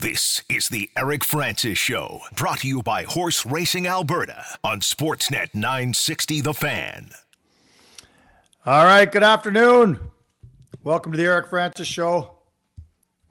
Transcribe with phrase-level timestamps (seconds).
[0.00, 5.56] This is the Eric Francis Show, brought to you by Horse Racing Alberta on Sportsnet
[5.56, 7.10] 960 The Fan.
[8.64, 9.98] All right, good afternoon.
[10.84, 12.36] Welcome to the Eric Francis Show.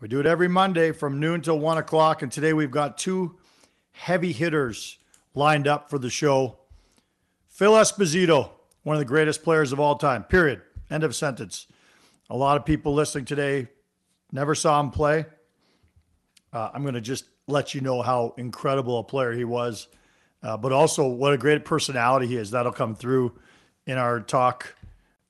[0.02, 3.38] We do it every Monday from noon till one o'clock, and today we've got two
[3.94, 4.98] heavy hitters
[5.36, 6.58] lined up for the show.
[7.48, 8.50] Phil Esposito,
[8.84, 10.62] one of the greatest players of all time, period.
[10.90, 11.66] End of sentence.
[12.30, 13.70] A lot of people listening today
[14.34, 15.28] never saw him play
[16.58, 19.88] uh, I'm going to just let you know how incredible a player he was,
[20.42, 22.50] uh, but also what a great personality he is.
[22.50, 23.38] That'll come through
[23.86, 24.76] in our talk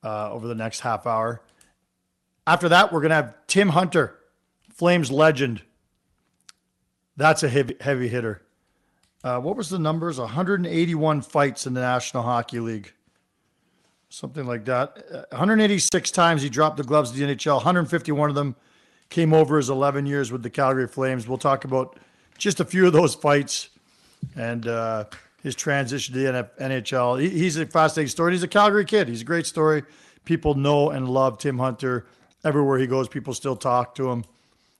[0.02, 1.42] uh, over the next half hour.
[2.46, 4.18] After that, we're going to have Tim Hunter,
[4.72, 5.60] Flames legend.
[7.18, 8.40] That's a heavy, heavy hitter.
[9.22, 10.18] Uh, what was the numbers?
[10.18, 12.94] 181 fights in the National Hockey League.
[14.08, 15.04] Something like that.
[15.12, 18.56] Uh, 186 times he dropped the gloves to the NHL, 151 of them
[19.10, 21.26] came over his 11 years with the Calgary Flames.
[21.26, 21.98] We'll talk about
[22.36, 23.70] just a few of those fights
[24.36, 25.04] and uh,
[25.42, 27.20] his transition to the NHL.
[27.20, 28.32] he's a fascinating story.
[28.32, 29.08] He's a Calgary kid.
[29.08, 29.84] He's a great story.
[30.24, 32.06] People know and love Tim Hunter.
[32.44, 34.24] Everywhere he goes, people still talk to him,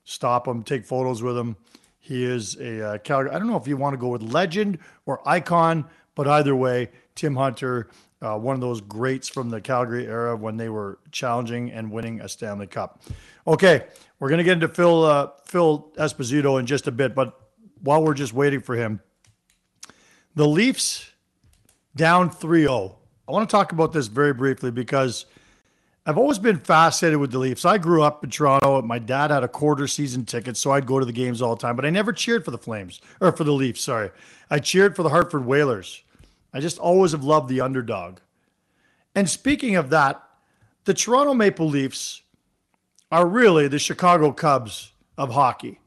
[0.05, 1.57] stop him, take photos with him.
[1.99, 3.31] He is a uh, Calgary.
[3.31, 6.89] I don't know if you want to go with legend or icon, but either way,
[7.15, 7.89] Tim Hunter,
[8.21, 12.21] uh, one of those greats from the Calgary era when they were challenging and winning
[12.21, 13.01] a Stanley Cup.
[13.47, 13.85] Okay,
[14.19, 17.39] we're going to get into Phil uh, Phil Esposito in just a bit, but
[17.81, 18.99] while we're just waiting for him,
[20.35, 21.11] the Leafs
[21.95, 22.95] down 3-0.
[23.27, 25.25] I want to talk about this very briefly because
[26.05, 27.65] I've always been fascinated with the Leafs.
[27.65, 28.81] I grew up in Toronto.
[28.81, 31.61] My dad had a quarter season ticket, so I'd go to the games all the
[31.61, 34.11] time, but I never cheered for the Flames or for the Leafs, sorry.
[34.49, 36.03] I cheered for the Hartford Whalers.
[36.53, 38.19] I just always have loved the underdog.
[39.15, 40.21] And speaking of that,
[40.85, 42.21] the Toronto Maple Leafs
[43.11, 45.79] are really the Chicago Cubs of hockey.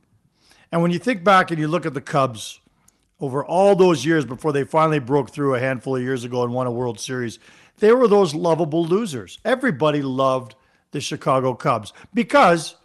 [0.71, 2.61] And when you think back and you look at the Cubs
[3.21, 6.53] over all those years before they finally broke through a handful of years ago and
[6.53, 7.39] won a World Series,
[7.79, 9.39] they were those lovable losers.
[9.45, 10.55] Everybody loved
[10.91, 12.77] the Chicago Cubs because,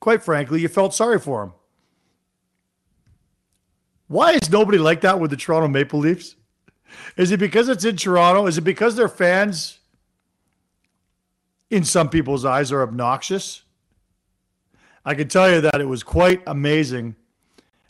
[0.00, 1.54] quite frankly, you felt sorry for them.
[4.08, 6.36] Why is nobody like that with the Toronto Maple Leafs?
[7.16, 8.46] Is it because it's in Toronto?
[8.46, 9.78] Is it because their fans,
[11.70, 13.62] in some people's eyes, are obnoxious?
[15.04, 17.16] I can tell you that it was quite amazing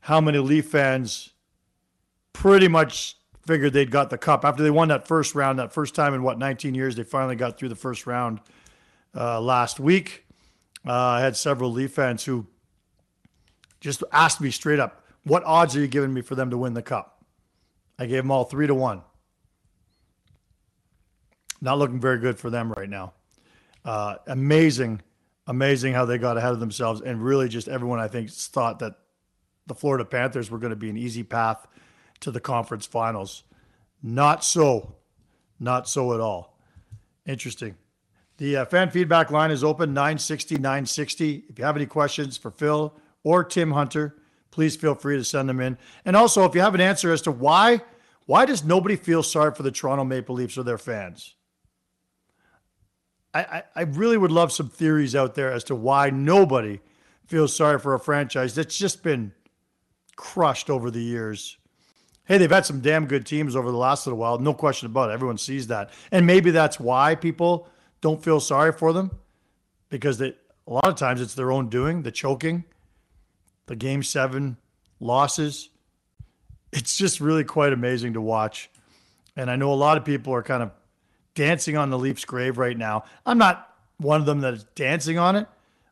[0.03, 1.31] how many Leaf fans
[2.33, 5.59] pretty much figured they'd got the cup after they won that first round.
[5.59, 8.41] That first time in what 19 years, they finally got through the first round
[9.17, 10.27] uh, last week.
[10.87, 12.47] Uh, I had several Leaf fans who
[13.81, 16.75] just asked me straight up, "What odds are you giving me for them to win
[16.75, 17.16] the cup?"
[17.99, 19.03] I gave them all three to one.
[21.61, 23.15] Not looking very good for them right now.
[23.85, 25.01] Uh, amazing
[25.47, 28.95] amazing how they got ahead of themselves and really just everyone I think thought that
[29.67, 31.67] the Florida Panthers were going to be an easy path
[32.21, 33.45] to the conference finals.
[34.03, 34.97] Not so.
[35.59, 36.59] Not so at all.
[37.27, 37.77] Interesting.
[38.39, 41.45] The uh, fan feedback line is open 960 960.
[41.49, 44.17] If you have any questions for Phil or Tim Hunter,
[44.57, 45.77] please feel free to send them in.
[46.07, 47.83] And also, if you have an answer as to why
[48.25, 51.35] why does nobody feel sorry for the Toronto Maple Leafs or their fans?
[53.35, 56.81] I, I really would love some theories out there as to why nobody
[57.27, 59.33] feels sorry for a franchise that's just been
[60.17, 61.59] crushed over the years.
[62.25, 65.11] Hey, they've had some damn good teams over the last little while, no question about
[65.11, 65.13] it.
[65.13, 67.69] Everyone sees that, and maybe that's why people
[68.01, 69.11] don't feel sorry for them
[69.91, 70.29] because they,
[70.67, 72.65] a lot of times it's their own doing, the choking,
[73.67, 74.57] the game seven
[75.01, 75.71] losses.
[76.73, 78.71] It's just really quite amazing to watch,
[79.37, 80.73] and I know a lot of people are kind of
[81.35, 83.05] dancing on the Leafs' grave right now.
[83.25, 85.47] I'm not one of them that is dancing on it,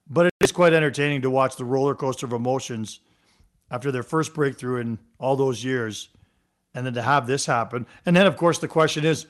[0.08, 3.00] but it is quite entertaining to watch the roller coaster of emotions
[3.70, 6.08] after their first breakthrough in all those years,
[6.74, 7.86] and then to have this happen.
[8.04, 9.26] And then, of course, the question is,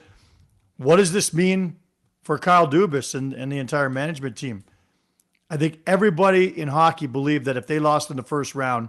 [0.77, 1.77] what does this mean
[2.23, 4.65] for Kyle Dubas and, and the entire management team?
[5.55, 8.89] I think everybody in hockey believed that if they lost in the first round,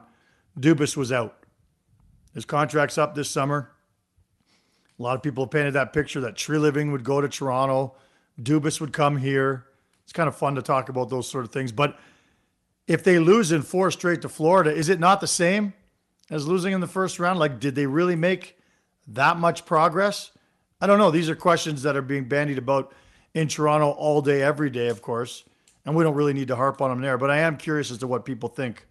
[0.59, 1.45] Dubas was out.
[2.33, 3.69] His contract's up this summer.
[4.97, 7.93] A lot of people painted that picture that Treliving would go to Toronto,
[8.41, 9.67] Dubas would come here.
[10.05, 11.71] It's kind of fun to talk about those sort of things.
[11.71, 11.99] But
[12.87, 15.71] if they lose in four straight to Florida, is it not the same
[16.31, 17.37] as losing in the first round?
[17.37, 18.57] Like, did they really make
[19.09, 20.31] that much progress?
[20.81, 21.11] I don't know.
[21.11, 22.91] These are questions that are being bandied about
[23.35, 25.43] in Toronto all day, every day, of course.
[25.85, 27.17] And we don't really need to harp on them there.
[27.17, 28.87] But I am curious as to what people think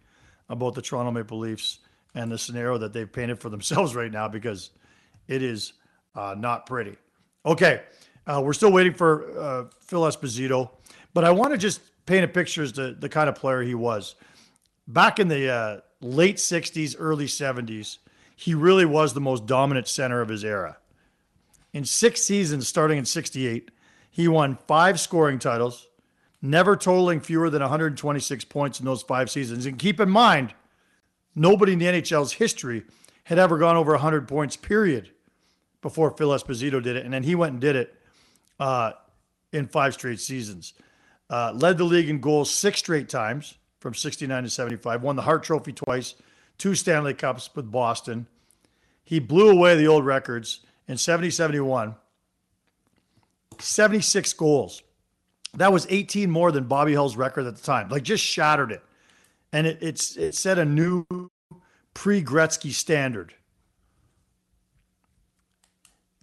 [0.48, 1.80] about the Toronto Maple Leafs
[2.14, 4.70] and the scenario that they've painted for themselves right now because
[5.28, 5.74] it is
[6.14, 6.96] uh, not pretty.
[7.46, 7.82] Okay,
[8.26, 10.70] uh, we're still waiting for uh, Phil Esposito,
[11.12, 13.74] but I want to just paint a picture as to the kind of player he
[13.74, 14.14] was.
[14.86, 17.98] Back in the uh, late 60s, early 70s,
[18.36, 20.78] he really was the most dominant center of his era.
[21.72, 23.70] In six seasons, starting in 68,
[24.10, 25.88] he won five scoring titles,
[26.44, 29.64] never totaling fewer than 126 points in those five seasons.
[29.66, 30.54] And keep in mind,
[31.34, 32.84] nobody in the NHL's history
[33.24, 35.10] had ever gone over 100 points, period,
[35.80, 37.04] before Phil Esposito did it.
[37.04, 37.94] And then he went and did it
[38.60, 38.92] uh,
[39.52, 40.74] in five straight seasons.
[41.30, 45.22] Uh, led the league in goals six straight times from 69 to 75, won the
[45.22, 46.14] Hart Trophy twice,
[46.58, 48.26] two Stanley Cups with Boston.
[49.02, 51.94] He blew away the old records in 70 71,
[53.58, 54.82] 76 goals.
[55.56, 57.88] That was 18 more than Bobby Hull's record at the time.
[57.88, 58.82] Like just shattered it.
[59.52, 61.06] And it, it's it set a new
[61.94, 63.34] pre Gretzky standard.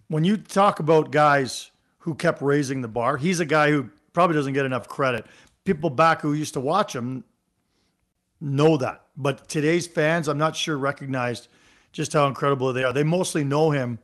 [0.08, 1.70] When you talk about guys
[2.00, 5.24] who kept raising the bar, he's a guy who probably doesn't get enough credit.
[5.64, 7.24] People back who used to watch him
[8.40, 9.06] know that.
[9.16, 11.48] But today's fans, I'm not sure recognized
[11.92, 12.92] just how incredible they are.
[12.92, 13.98] They mostly know him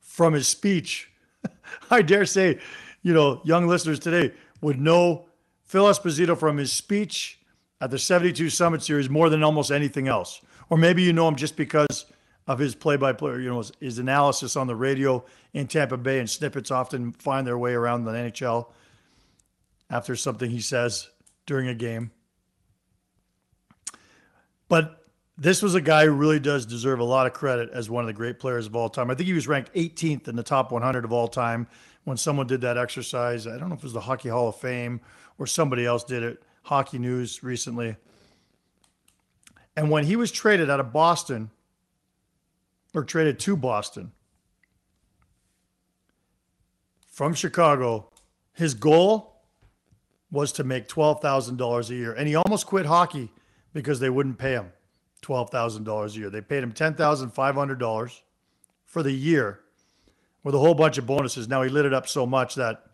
[0.00, 1.10] from his speech.
[1.90, 2.58] I dare say,
[3.02, 4.32] you know, young listeners today
[4.66, 5.26] would know
[5.64, 7.38] Phil Esposito from his speech
[7.80, 10.40] at the 72 Summit Series more than almost anything else.
[10.68, 12.06] Or maybe you know him just because
[12.48, 15.24] of his play-by-play, you know, his, his analysis on the radio
[15.54, 18.66] in Tampa Bay, and snippets often find their way around the NHL
[19.88, 21.10] after something he says
[21.46, 22.10] during a game.
[24.68, 25.06] But
[25.38, 28.08] this was a guy who really does deserve a lot of credit as one of
[28.08, 29.12] the great players of all time.
[29.12, 31.68] I think he was ranked 18th in the top 100 of all time
[32.06, 33.48] when someone did that exercise.
[33.48, 35.00] I don't know if it was the Hockey Hall of Fame
[35.38, 37.96] or somebody else did it, Hockey News recently.
[39.76, 41.50] And when he was traded out of Boston,
[42.94, 44.12] or traded to Boston
[47.10, 48.08] from Chicago,
[48.52, 49.42] his goal
[50.30, 52.12] was to make $12,000 a year.
[52.12, 53.32] And he almost quit hockey
[53.74, 54.72] because they wouldn't pay him
[55.22, 56.30] $12,000 a year.
[56.30, 58.20] They paid him $10,500
[58.84, 59.60] for the year
[60.46, 61.48] with a whole bunch of bonuses.
[61.48, 62.84] Now he lit it up so much that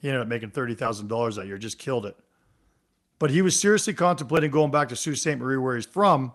[0.00, 2.16] he ended up making $30,000 that year, just killed it.
[3.18, 5.36] But he was seriously contemplating going back to Sault Ste.
[5.36, 6.32] Marie, where he's from,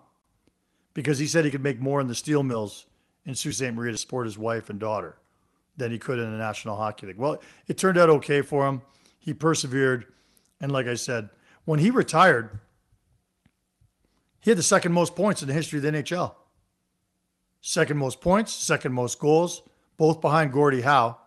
[0.94, 2.86] because he said he could make more in the steel mills
[3.26, 3.74] in Sault Ste.
[3.74, 5.18] Marie to support his wife and daughter
[5.78, 7.18] than he could in the National Hockey League.
[7.18, 8.84] Well, it turned out okay for him.
[9.18, 10.06] He persevered.
[10.62, 11.30] And like I said,
[11.66, 12.60] when he retired,
[14.42, 16.36] he had the second most points in the history of the NHL.
[17.62, 19.64] Second most points, second most goals,
[19.98, 21.18] both behind Gordie Howe.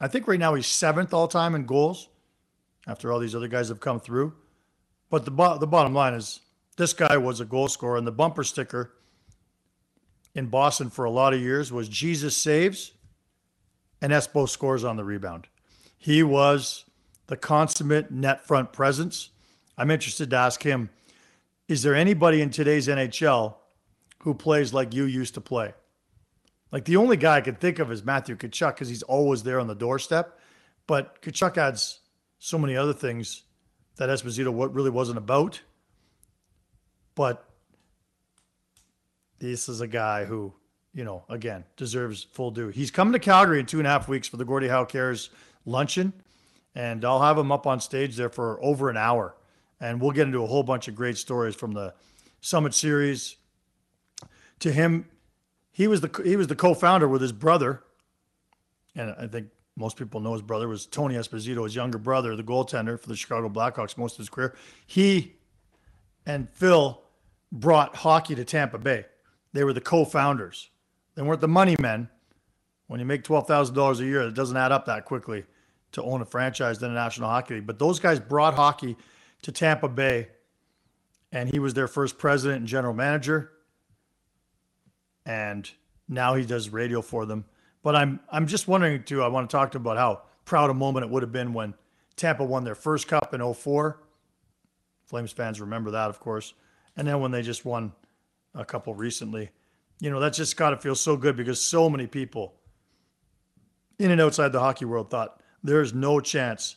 [0.00, 2.08] I think right now he's seventh all time in goals
[2.86, 4.34] after all these other guys have come through.
[5.10, 6.40] But the, bo- the bottom line is
[6.76, 8.92] this guy was a goal scorer, and the bumper sticker
[10.34, 12.92] in Boston for a lot of years was Jesus saves
[14.02, 15.46] and Espo scores on the rebound.
[15.96, 16.84] He was
[17.28, 19.30] the consummate net front presence.
[19.78, 20.90] I'm interested to ask him
[21.66, 23.54] is there anybody in today's NHL
[24.18, 25.72] who plays like you used to play?
[26.74, 29.60] Like the only guy I could think of is Matthew Tkachuk because he's always there
[29.60, 30.40] on the doorstep.
[30.88, 32.00] But Tkachuk adds
[32.40, 33.44] so many other things
[33.94, 35.60] that Esposito what really wasn't about.
[37.14, 37.48] But
[39.38, 40.52] this is a guy who,
[40.92, 42.70] you know, again, deserves full due.
[42.70, 45.30] He's coming to Calgary in two and a half weeks for the Gordie Howe Cares
[45.64, 46.12] luncheon,
[46.74, 49.36] and I'll have him up on stage there for over an hour,
[49.80, 51.94] and we'll get into a whole bunch of great stories from the
[52.40, 53.36] Summit Series.
[54.58, 55.06] To him,
[55.74, 57.82] he was the he was the co-founder with his brother,
[58.94, 62.44] and I think most people know his brother was Tony Esposito, his younger brother, the
[62.44, 64.54] goaltender for the Chicago Blackhawks most of his career.
[64.86, 65.34] He
[66.26, 67.02] and Phil
[67.50, 69.04] brought hockey to Tampa Bay.
[69.52, 70.70] They were the co-founders.
[71.16, 72.08] They weren't the money men.
[72.86, 75.44] When you make twelve thousand dollars a year, it doesn't add up that quickly
[75.90, 77.66] to own a franchise in the National Hockey League.
[77.66, 78.96] But those guys brought hockey
[79.42, 80.28] to Tampa Bay,
[81.32, 83.50] and he was their first president and general manager.
[85.26, 85.70] And
[86.08, 87.44] now he does radio for them.
[87.82, 89.22] But I'm I'm just wondering too.
[89.22, 91.74] I want to talk to about how proud a moment it would have been when
[92.16, 94.00] Tampa won their first cup in 04.
[95.04, 96.54] Flames fans remember that, of course.
[96.96, 97.92] And then when they just won
[98.54, 99.50] a couple recently.
[100.00, 102.54] You know, that's just got to feel so good because so many people
[103.98, 106.76] in and outside the hockey world thought there is no chance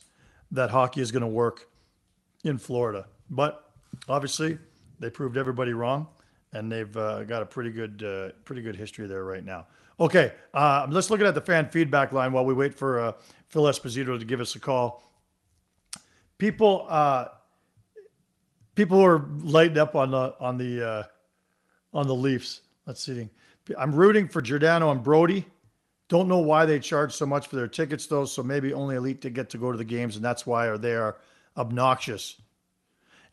[0.51, 1.67] that hockey is going to work
[2.43, 3.07] in Florida.
[3.29, 3.71] But
[4.07, 4.57] obviously,
[4.99, 6.07] they proved everybody wrong,
[6.53, 9.67] and they've uh, got a pretty good, uh, pretty good history there right now.
[9.99, 13.11] Okay, uh, let's look at the fan feedback line while we wait for uh,
[13.47, 15.03] Phil Esposito to give us a call.
[16.37, 17.29] People, uh,
[18.75, 21.03] people are lighting up on the on the uh,
[21.93, 22.61] on the Leafs.
[22.85, 23.27] Let's see.
[23.77, 25.45] I'm rooting for Giordano and Brodie.
[26.09, 28.25] Don't know why they charge so much for their tickets though.
[28.25, 30.95] So maybe only elite to get to go to the games, and that's why they
[30.95, 31.17] are
[31.57, 32.39] obnoxious.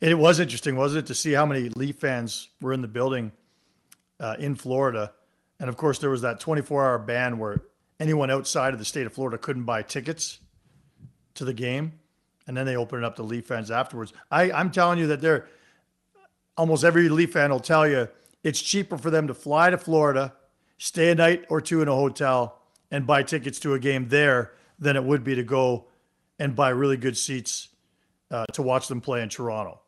[0.01, 3.31] It was interesting, wasn't it, to see how many Leaf fans were in the building
[4.19, 5.13] uh, in Florida.
[5.59, 7.61] And of course, there was that 24 hour ban where
[7.99, 10.39] anyone outside of the state of Florida couldn't buy tickets
[11.35, 11.93] to the game.
[12.47, 14.13] And then they opened it up to Leaf fans afterwards.
[14.29, 15.47] I, I'm telling you that they're
[16.57, 18.07] almost every Leaf fan will tell you
[18.43, 20.33] it's cheaper for them to fly to Florida,
[20.77, 22.59] stay a night or two in a hotel,
[22.91, 25.85] and buy tickets to a game there than it would be to go
[26.37, 27.69] and buy really good seats
[28.29, 29.79] uh, to watch them play in Toronto.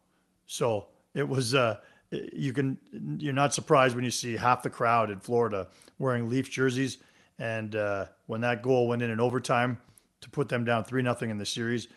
[0.47, 1.53] So it was.
[1.53, 1.77] Uh,
[2.11, 2.77] you can
[3.19, 5.67] you're not surprised when you see half the crowd in Florida
[5.99, 6.97] wearing Leaf jerseys.
[7.39, 9.77] And uh, when that goal went in in overtime
[10.21, 11.87] to put them down three nothing in the series,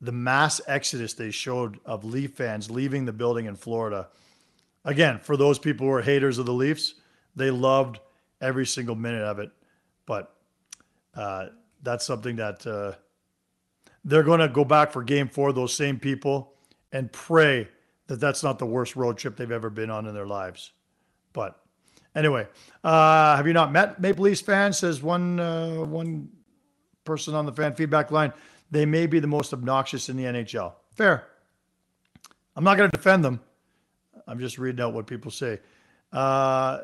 [0.00, 4.08] the mass exodus they showed of Leaf fans leaving the building in Florida.
[4.84, 6.94] Again, for those people who are haters of the Leafs,
[7.36, 7.98] they loved
[8.40, 9.50] every single minute of it.
[10.06, 10.34] But
[11.14, 11.48] uh,
[11.82, 12.92] that's something that uh,
[14.04, 16.54] they're going to go back for game four, those same people,
[16.92, 17.68] and pray
[18.10, 20.72] that that's not the worst road trip they've ever been on in their lives.
[21.32, 21.60] But
[22.16, 22.48] anyway,
[22.82, 24.78] uh, have you not met Maple Leafs fans?
[24.78, 26.28] Says one uh, one
[27.04, 28.32] person on the fan feedback line.
[28.72, 30.72] They may be the most obnoxious in the NHL.
[30.96, 31.28] Fair.
[32.56, 33.40] I'm not going to defend them.
[34.26, 35.60] I'm just reading out what people say.
[36.12, 36.80] Uh,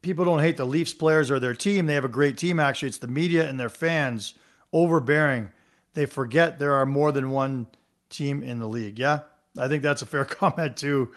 [0.00, 1.84] people don't hate the Leafs players or their team.
[1.84, 2.88] They have a great team, actually.
[2.88, 4.34] It's the media and their fans
[4.72, 5.50] overbearing.
[5.92, 7.66] They forget there are more than one
[8.08, 8.98] team in the league.
[8.98, 9.20] Yeah.
[9.58, 11.12] I think that's a fair comment too.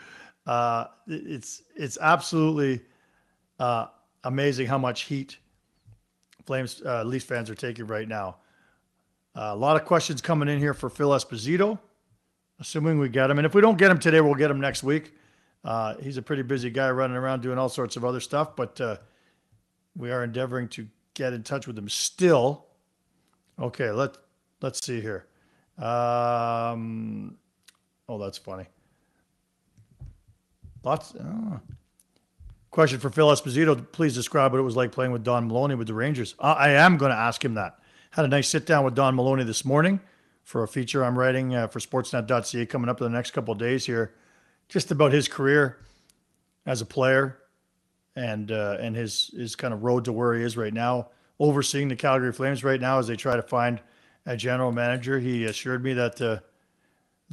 [0.46, 2.82] Uh, it's it's absolutely
[3.60, 3.88] uh,
[4.24, 5.38] amazing how much heat
[6.46, 8.38] Flames uh, Leafs fans are taking right now.
[9.36, 11.80] Uh, a lot of questions coming in here for Phil Esposito,
[12.60, 13.40] assuming we get him.
[13.40, 15.14] And if we don't get him today, we'll get him next week.
[15.64, 18.80] Uh, he's a pretty busy guy running around doing all sorts of other stuff, but
[18.82, 18.98] uh,
[19.96, 22.66] we are endeavoring to get in touch with him still.
[23.60, 24.18] Okay, let
[24.62, 25.28] let's see here.
[25.78, 27.38] Um,
[28.14, 28.68] Oh, that's funny.
[30.84, 31.16] Lots.
[32.70, 33.92] Question for Phil Esposito.
[33.92, 36.36] Please describe what it was like playing with Don Maloney with the Rangers.
[36.40, 37.80] I, I am going to ask him that.
[38.12, 40.00] Had a nice sit down with Don Maloney this morning
[40.44, 43.84] for a feature I'm writing uh, for Sportsnet.ca coming up in the next couple days
[43.84, 44.14] here,
[44.70, 45.80] just about his career
[46.68, 47.40] as a player
[48.16, 51.08] and uh, and his his kind of road to where he is right now,
[51.40, 53.82] overseeing the Calgary Flames right now as they try to find
[54.28, 55.20] a general manager.
[55.20, 56.22] He assured me that.
[56.22, 56.38] Uh,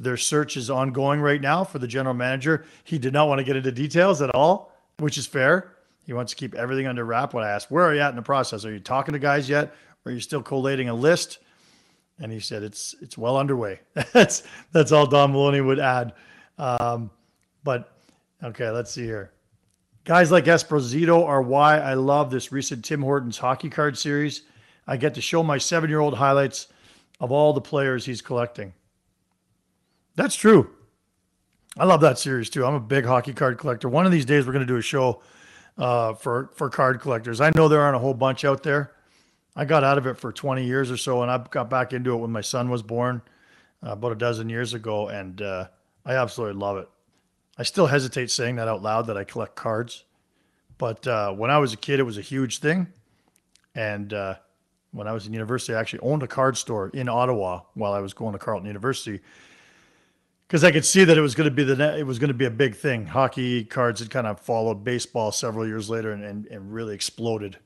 [0.01, 2.65] their search is ongoing right now for the general manager.
[2.85, 5.77] He did not want to get into details at all, which is fair.
[6.07, 7.35] He wants to keep everything under wrap.
[7.35, 8.65] When I asked, "Where are you at in the process?
[8.65, 9.75] Are you talking to guys yet?
[10.05, 11.39] Or are you still collating a list?"
[12.19, 13.81] And he said, "It's it's well underway."
[14.13, 14.43] that's
[14.73, 16.15] that's all Don Maloney would add.
[16.57, 17.11] Um,
[17.63, 17.93] but
[18.43, 19.33] okay, let's see here.
[20.05, 24.43] Guys like Esposito are why I love this recent Tim Hortons hockey card series.
[24.87, 26.69] I get to show my seven-year-old highlights
[27.21, 28.73] of all the players he's collecting.
[30.17, 30.71] That's true.
[31.79, 32.65] I love that series too.
[32.65, 33.89] I'm a big hockey card collector.
[33.89, 35.23] One of these days, we're going to do a show
[35.79, 37.41] uh, for for card collectors.
[37.41, 38.93] I know there aren't a whole bunch out there.
[39.57, 42.13] I got out of it for 20 years or so, and I got back into
[42.13, 43.23] it when my son was born
[43.85, 45.69] uh, about a dozen years ago, and uh,
[46.05, 46.89] I absolutely love it.
[47.59, 50.05] I still hesitate saying that out loud that I collect cards,
[50.79, 52.87] but uh, when I was a kid, it was a huge thing,
[53.75, 54.37] and uh,
[54.93, 58.01] when I was in university, I actually owned a card store in Ottawa while I
[58.01, 59.21] was going to Carleton University
[60.51, 62.35] because I could see that it was going to be the it was going to
[62.35, 63.07] be a big thing.
[63.07, 67.57] Hockey cards had kind of followed baseball several years later and, and, and really exploded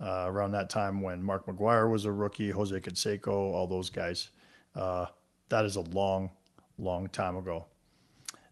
[0.00, 4.30] uh, around that time when Mark McGwire was a rookie, Jose Canseco, all those guys.
[4.74, 5.04] Uh,
[5.50, 6.30] that is a long,
[6.78, 7.66] long time ago.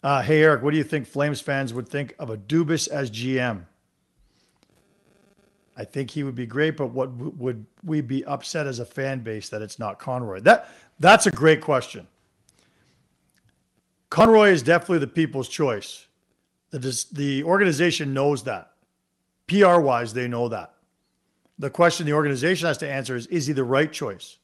[0.03, 3.11] Uh, hey Eric, what do you think Flames fans would think of a Dubas as
[3.11, 3.65] GM?
[5.75, 9.21] I think he would be great, but what would we be upset as a fan
[9.21, 10.41] base that it's not Conroy?
[10.41, 10.69] That
[10.99, 12.07] that's a great question.
[14.21, 16.07] Conroy is definitely the people's choice.
[16.73, 18.73] The, the organization knows that.
[19.47, 20.75] PR wise, they know that.
[21.59, 24.37] The question the organization has to answer is is he the right choice?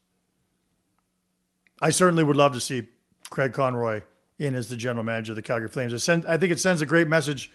[1.82, 2.88] I certainly would love to see
[3.28, 4.00] Craig Conroy
[4.38, 6.02] in as the general manager of the Calgary Flames.
[6.02, 7.52] Send, I think it sends a great message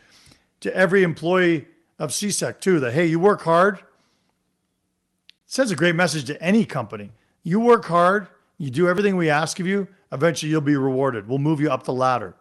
[0.59, 1.65] to every employee
[1.97, 3.79] of CSEC, too, that, hey, you work hard.
[3.79, 3.83] It
[5.47, 7.13] sends a great message to any company.
[7.41, 8.27] You work hard,
[8.59, 11.27] you do everything we ask of you, eventually you'll be rewarded.
[11.27, 12.35] We'll move you up the ladder.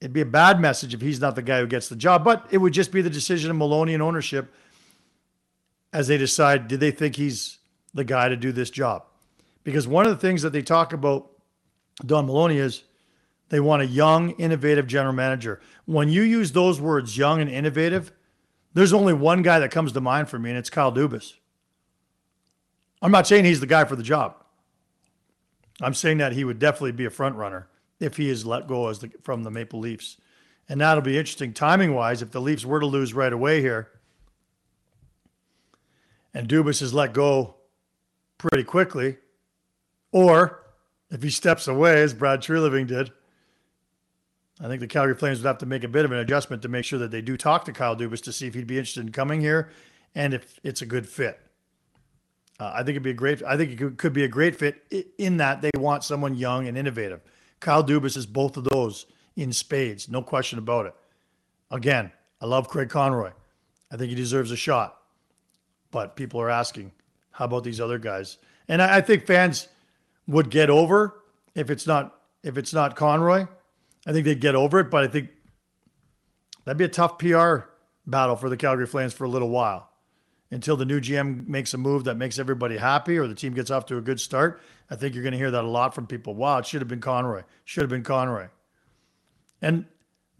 [0.00, 2.46] It'd be a bad message if he's not the guy who gets the job, but
[2.50, 4.52] it would just be the decision of Maloney and ownership
[5.92, 7.58] as they decide did they think he's
[7.94, 9.04] the guy to do this job?
[9.64, 11.30] Because one of the things that they talk about
[12.04, 12.82] Don Maloney is
[13.48, 15.60] they want a young, innovative general manager.
[15.84, 18.10] When you use those words, young and innovative,
[18.74, 21.34] there's only one guy that comes to mind for me, and it's Kyle Dubas.
[23.02, 24.41] I'm not saying he's the guy for the job.
[25.82, 27.68] I'm saying that he would definitely be a front runner
[28.00, 30.16] if he is let go as the, from the Maple Leafs.
[30.68, 33.90] And that'll be interesting timing wise if the Leafs were to lose right away here
[36.34, 37.56] and Dubas is let go
[38.38, 39.18] pretty quickly,
[40.10, 40.64] or
[41.10, 43.12] if he steps away, as Brad Treliving did,
[44.60, 46.68] I think the Calgary Flames would have to make a bit of an adjustment to
[46.68, 49.04] make sure that they do talk to Kyle Dubas to see if he'd be interested
[49.04, 49.70] in coming here
[50.14, 51.40] and if it's a good fit.
[52.60, 53.42] Uh, I think it'd be a great.
[53.42, 54.84] I think it could, could be a great fit
[55.18, 57.20] in that they want someone young and innovative.
[57.60, 59.06] Kyle Dubas is both of those
[59.36, 60.94] in spades, no question about it.
[61.70, 63.30] Again, I love Craig Conroy.
[63.90, 64.98] I think he deserves a shot,
[65.90, 66.92] but people are asking,
[67.30, 68.38] how about these other guys?
[68.68, 69.68] And I, I think fans
[70.26, 71.22] would get over
[71.54, 73.46] if it's not if it's not Conroy.
[74.06, 75.30] I think they'd get over it, but I think
[76.64, 77.58] that'd be a tough PR
[78.06, 79.91] battle for the Calgary Flames for a little while
[80.52, 83.70] until the new GM makes a move that makes everybody happy or the team gets
[83.70, 84.60] off to a good start.
[84.90, 86.34] I think you're going to hear that a lot from people.
[86.34, 87.42] Wow, it should have been Conroy.
[87.64, 88.48] Should have been Conroy.
[89.62, 89.86] And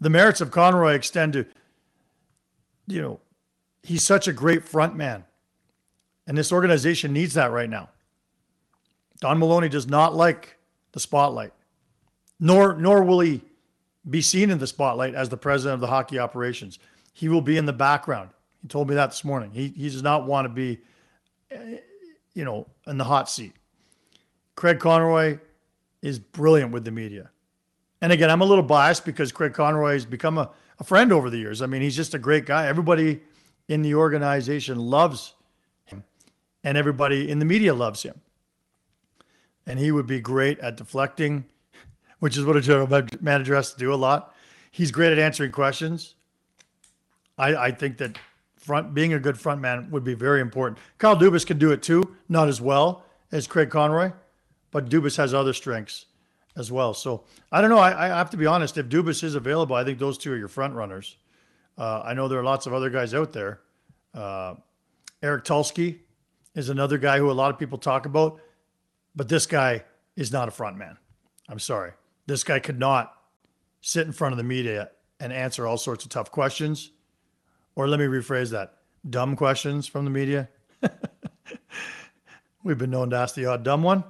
[0.01, 1.47] the merits of Conroy extend to,
[2.87, 3.21] you know,
[3.83, 5.25] he's such a great front man.
[6.27, 7.89] And this organization needs that right now.
[9.21, 10.59] Don Maloney does not like
[10.93, 11.53] the spotlight,
[12.39, 13.41] nor nor will he
[14.09, 16.79] be seen in the spotlight as the president of the hockey operations.
[17.13, 18.31] He will be in the background.
[18.63, 19.51] He told me that this morning.
[19.51, 20.81] He he does not want to be,
[21.51, 21.79] eh,
[22.35, 23.53] you know, in the hot seat.
[24.55, 25.39] Craig Conroy
[26.01, 27.31] is brilliant with the media.
[28.01, 30.51] And again, I'm a little biased because Craig Conroy has become a,
[30.81, 31.63] a friend over the years.
[31.63, 32.67] I mean, he's just a great guy.
[32.67, 33.21] Everybody
[33.69, 35.35] in the organization loves
[35.85, 36.03] him,
[36.65, 38.21] and everybody in the media loves him
[39.67, 41.45] and he would be great at deflecting,
[42.19, 42.89] which is what a general
[43.21, 44.35] manager has to do a lot.
[44.71, 46.15] He's great at answering questions.
[47.39, 48.19] I, I think that
[48.63, 50.79] front being a good front man would be very important.
[50.99, 54.13] Kyle Dubas can do it too, not as well as Craig Conroy,
[54.71, 56.07] but Dubas has other strengths
[56.57, 56.95] as well.
[56.95, 57.79] So I don't know.
[57.79, 58.79] I, I have to be honest.
[58.79, 61.17] If Dubas is available, I think those two are your front runners.
[61.77, 63.61] Uh, I know there are lots of other guys out there.
[64.15, 64.55] Uh,
[65.23, 66.01] Eric Tulsky
[66.55, 68.41] is another guy who a lot of people talk about.
[69.15, 69.85] But this guy
[70.17, 70.97] is not a front man.
[71.49, 71.93] I'm sorry.
[72.27, 73.15] This guy could not
[73.81, 76.91] sit in front of the media and answer all sorts of tough questions.
[77.75, 80.49] Or let me rephrase that dumb questions from the media.
[82.65, 84.05] We've been known to ask the odd dumb one.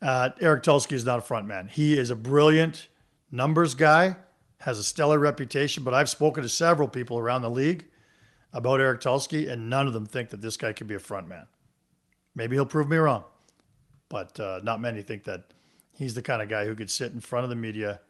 [0.00, 1.68] Uh, Eric Tulsky is not a front man.
[1.68, 2.88] He is a brilliant
[3.32, 4.16] numbers guy,
[4.60, 7.86] has a stellar reputation, but I've spoken to several people around the league
[8.52, 11.28] about Eric Tulsky, and none of them think that this guy could be a front
[11.28, 11.46] man.
[12.34, 13.24] Maybe he'll prove me wrong
[14.08, 15.44] but uh, not many think that
[15.92, 18.00] he's the kind of guy who could sit in front of the media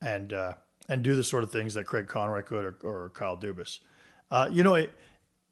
[0.00, 0.52] and uh,
[0.88, 3.80] and do the sort of things that Craig Conroy could or, or Kyle Dubas.
[4.30, 4.92] Uh, you know, it,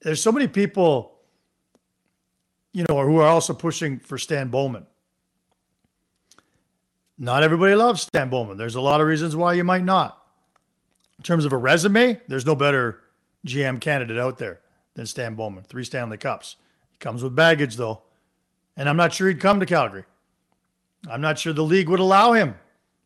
[0.00, 1.18] there's so many people,
[2.72, 4.86] you know, who are also pushing for Stan Bowman.
[7.18, 8.56] Not everybody loves Stan Bowman.
[8.56, 10.18] There's a lot of reasons why you might not.
[11.18, 13.00] In terms of a resume, there's no better
[13.46, 14.60] GM candidate out there
[14.94, 15.62] than Stan Bowman.
[15.62, 16.56] Three Stanley Cups.
[16.90, 18.02] He comes with baggage, though.
[18.76, 20.04] And I'm not sure he'd come to Calgary.
[21.08, 22.54] I'm not sure the league would allow him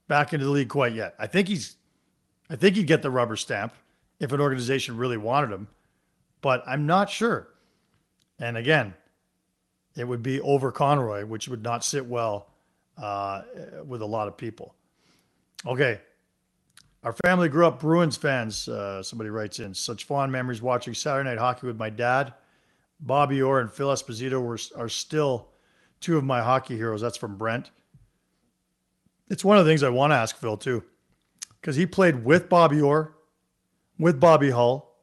[0.08, 1.14] back into the league quite yet.
[1.18, 1.76] I think he's
[2.48, 3.74] I think he'd get the rubber stamp
[4.20, 5.68] if an organization really wanted him,
[6.40, 7.48] but I'm not sure.
[8.38, 8.94] And again,
[9.96, 12.50] it would be over Conroy, which would not sit well
[12.98, 13.42] uh,
[13.84, 14.74] with a lot of people.
[15.66, 16.00] Okay.
[17.02, 18.68] Our family grew up Bruins fans.
[18.68, 22.34] Uh, somebody writes in such fond memories watching Saturday night hockey with my dad.
[23.00, 25.48] Bobby Orr and Phil Esposito were, are still
[26.00, 27.00] two of my hockey heroes.
[27.00, 27.70] That's from Brent.
[29.28, 30.82] It's one of the things I want to ask Phil too,
[31.66, 33.12] because he played with Bobby Orr,
[33.98, 34.94] with Bobby Hull,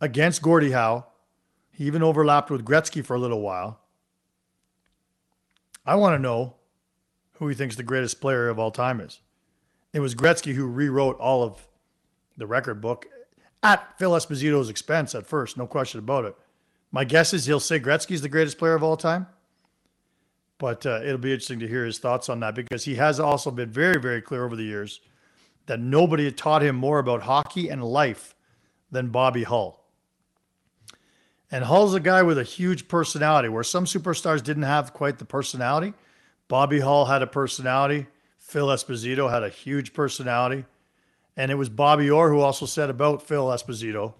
[0.00, 1.04] against Gordie Howe.
[1.70, 3.80] He even overlapped with Gretzky for a little while.
[5.84, 6.54] I want to know
[7.34, 9.20] who he thinks the greatest player of all time is.
[9.92, 11.68] It was Gretzky who rewrote all of
[12.38, 13.04] the record book
[13.62, 16.34] at Phil Esposito's expense at first, no question about it.
[16.92, 19.26] My guess is he'll say Gretzky's the greatest player of all time.
[20.56, 23.50] But uh, it'll be interesting to hear his thoughts on that because he has also
[23.50, 25.00] been very, very clear over the years
[25.66, 28.34] that nobody had taught him more about hockey and life
[28.90, 29.84] than Bobby Hull.
[31.50, 35.24] And Hull's a guy with a huge personality where some superstars didn't have quite the
[35.24, 35.94] personality.
[36.48, 38.06] Bobby Hull had a personality.
[38.38, 40.64] Phil Esposito had a huge personality.
[41.36, 44.14] And it was Bobby Orr who also said about Phil Esposito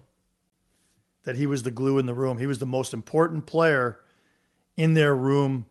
[1.23, 2.37] that he was the glue in the room.
[2.37, 3.99] He was the most important player
[4.77, 5.65] in their room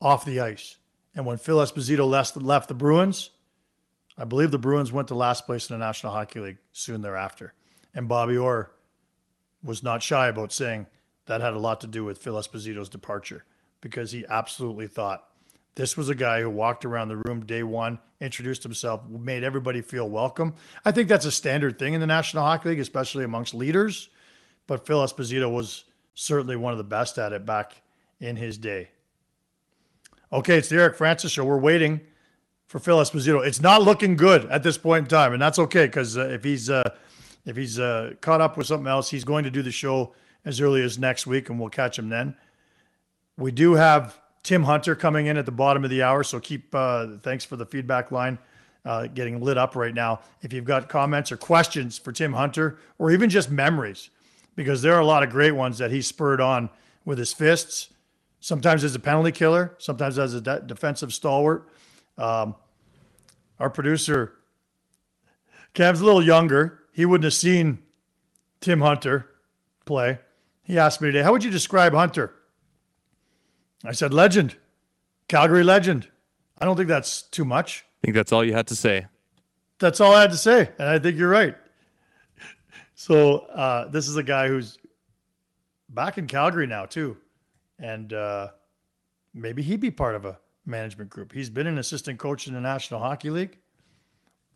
[0.00, 0.76] off the ice.
[1.14, 3.30] And when Phil Esposito left, left the Bruins,
[4.18, 7.52] I believe the Bruins went to last place in the National Hockey League soon thereafter.
[7.94, 8.70] And Bobby Orr
[9.62, 10.86] was not shy about saying
[11.26, 13.44] that had a lot to do with Phil Esposito's departure
[13.80, 15.24] because he absolutely thought
[15.76, 19.82] This was a guy who walked around the room day one, introduced himself, made everybody
[19.82, 20.54] feel welcome.
[20.86, 24.08] I think that's a standard thing in the National Hockey League, especially amongst leaders.
[24.66, 27.74] But Phil Esposito was certainly one of the best at it back
[28.20, 28.88] in his day.
[30.32, 31.44] Okay, it's the Eric Francis show.
[31.44, 32.00] We're waiting
[32.66, 33.46] for Phil Esposito.
[33.46, 36.44] It's not looking good at this point in time, and that's okay because uh, if
[36.44, 36.88] he's uh,
[37.44, 40.60] if he's uh, caught up with something else, he's going to do the show as
[40.60, 42.36] early as next week, and we'll catch him then.
[43.36, 46.22] We do have Tim Hunter coming in at the bottom of the hour.
[46.22, 48.38] So keep, uh, thanks for the feedback line
[48.84, 50.20] uh, getting lit up right now.
[50.42, 54.10] If you've got comments or questions for Tim Hunter, or even just memories,
[54.54, 56.70] because there are a lot of great ones that he spurred on
[57.04, 57.88] with his fists,
[58.40, 61.68] sometimes as a penalty killer, sometimes as a de- defensive stalwart.
[62.18, 62.54] Um,
[63.58, 64.32] our producer,
[65.74, 66.80] Cam's a little younger.
[66.92, 67.82] He wouldn't have seen
[68.60, 69.28] Tim Hunter
[69.84, 70.18] play.
[70.62, 72.34] He asked me today, How would you describe Hunter?
[73.84, 74.56] I said, legend,
[75.28, 76.08] Calgary legend.
[76.58, 77.84] I don't think that's too much.
[78.02, 79.06] I think that's all you had to say.
[79.78, 80.70] That's all I had to say.
[80.78, 81.56] And I think you're right.
[82.98, 84.78] So uh, this is a guy who's
[85.90, 87.18] back in Calgary now, too.
[87.78, 88.48] And uh,
[89.34, 91.32] maybe he'd be part of a management group.
[91.32, 93.58] He's been an assistant coach in the National Hockey League.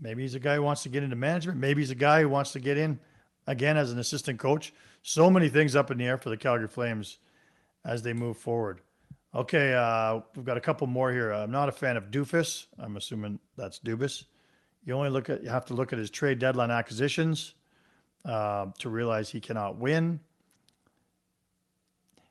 [0.00, 1.58] Maybe he's a guy who wants to get into management.
[1.58, 2.98] Maybe he's a guy who wants to get in
[3.46, 4.72] again as an assistant coach.
[5.02, 7.18] So many things up in the air for the Calgary Flames
[7.84, 8.80] as they move forward.
[9.34, 11.30] Okay, uh, we've got a couple more here.
[11.30, 12.66] I'm not a fan of Doofus.
[12.78, 14.24] I'm assuming that's Dubas.
[14.84, 17.54] You only look at you have to look at his trade deadline acquisitions
[18.24, 20.20] uh, to realize he cannot win.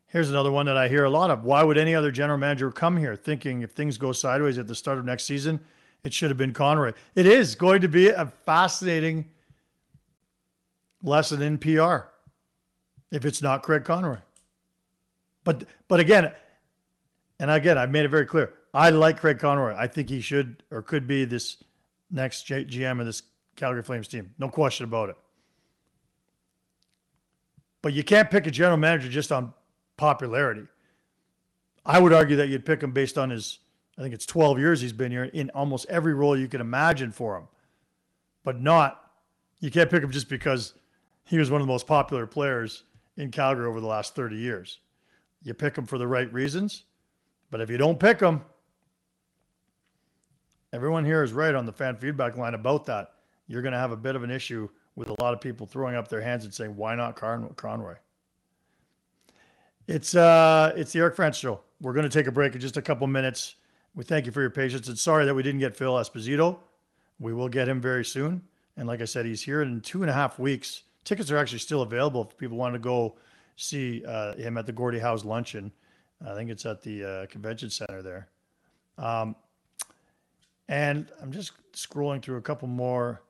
[0.10, 1.44] Here's another one that I hear a lot of.
[1.44, 4.74] Why would any other general manager come here thinking if things go sideways at the
[4.74, 5.60] start of next season,
[6.04, 6.94] it should have been Conroy?
[7.14, 9.30] It is going to be a fascinating
[11.04, 12.08] lesson in PR
[13.12, 14.18] if it's not Craig Conroy.
[15.44, 16.32] But but again,
[17.40, 18.54] and again, I've made it very clear.
[18.74, 19.76] I like Craig Conroy.
[19.78, 21.64] I think he should or could be this
[22.10, 23.22] next GM of this
[23.56, 24.34] Calgary Flames team.
[24.40, 25.18] No question about it.
[27.84, 29.54] But you can't pick a general manager just on
[30.00, 30.66] popularity.
[31.86, 33.60] I would argue that you'd pick him based on his,
[33.98, 37.12] I think it's 12 years he's been here in almost every role you can imagine
[37.12, 37.48] for him.
[38.44, 39.12] But not,
[39.60, 40.74] you can't pick him just because
[41.26, 42.84] he was one of the most popular players
[43.18, 44.80] in Calgary over the last 30 years.
[45.44, 46.86] You pick him for the right reasons
[47.52, 48.42] but if you don't pick him,
[50.72, 53.14] everyone here is right on the fan feedback line about that.
[53.48, 55.96] You're going to have a bit of an issue with a lot of people throwing
[55.96, 57.96] up their hands and saying, "Why not Con- Conroy?"
[59.90, 61.62] It's uh, it's the Eric Francis show.
[61.82, 63.56] We're going to take a break in just a couple minutes.
[63.96, 66.60] We thank you for your patience and sorry that we didn't get Phil Esposito.
[67.20, 68.44] We will get him very soon.
[68.78, 70.84] And like I said, he's here in two and a half weeks.
[71.06, 73.16] Tickets are actually still available if people want to go
[73.56, 75.72] see uh, him at the Gordie Howe's luncheon.
[76.24, 78.28] I think it's at the uh, convention center there.
[79.00, 79.36] Um,
[80.68, 83.24] and I'm just scrolling through a couple more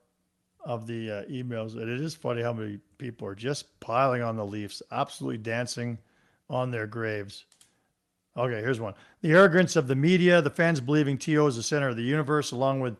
[0.65, 4.35] of the uh, emails, and it is funny how many people are just piling on
[4.35, 5.97] the Leafs, absolutely dancing
[6.49, 7.45] on their graves.
[8.37, 8.93] Okay, here's one.
[9.21, 12.51] The arrogance of the media, the fans believing TO is the center of the universe,
[12.51, 12.95] along with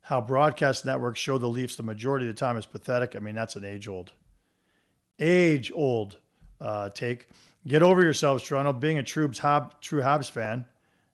[0.00, 3.16] how broadcast networks show the Leafs the majority of the time is pathetic.
[3.16, 4.12] I mean, that's an age old,
[5.18, 6.16] age old
[6.60, 7.28] uh, take.
[7.66, 8.72] Get over yourselves, Toronto.
[8.72, 10.64] Being a true, Hab, true Habs fan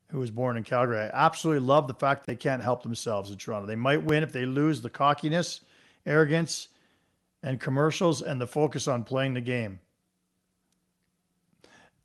[0.09, 3.38] who was born in Calgary, I absolutely love the fact they can't help themselves in
[3.38, 3.67] Toronto.
[3.67, 5.62] They might win if they lose the cockiness,
[6.05, 6.69] arrogance,
[7.43, 9.81] and commercials and the focus on playing the game.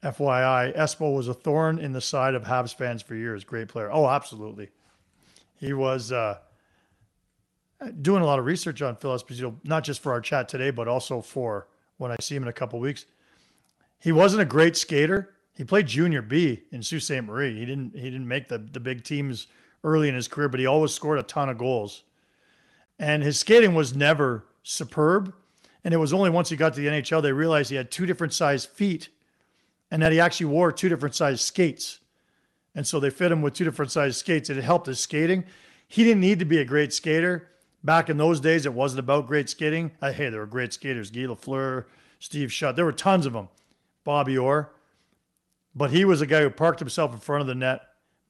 [0.03, 3.43] FYI, Espo was a thorn in the side of Habs fans for years.
[3.43, 3.91] Great player.
[3.91, 4.69] Oh, absolutely.
[5.59, 6.37] He was uh,
[8.01, 10.87] doing a lot of research on Phil Esposito, not just for our chat today, but
[10.87, 13.05] also for when I see him in a couple weeks
[13.99, 15.33] he wasn't a great skater.
[15.53, 17.23] He played junior B in Sault Ste.
[17.23, 17.57] Marie.
[17.57, 19.47] He didn't he didn't make the, the big teams
[19.83, 22.03] early in his career, but he always scored a ton of goals.
[22.99, 25.33] And his skating was never superb.
[25.83, 28.05] And it was only once he got to the NHL they realized he had two
[28.05, 29.09] different size feet
[29.91, 31.99] and that he actually wore two different size skates.
[32.75, 35.45] And so they fit him with two different size skates and it helped his skating.
[35.87, 37.49] He didn't need to be a great skater.
[37.83, 39.91] Back in those days, it wasn't about great skating.
[40.01, 41.09] Uh, hey, there were great skaters.
[41.09, 41.85] Guy Lafleur,
[42.19, 42.75] Steve Shutt.
[42.75, 43.49] There were tons of them.
[44.03, 44.71] Bobby Orr.
[45.75, 47.81] But he was a guy who parked himself in front of the net,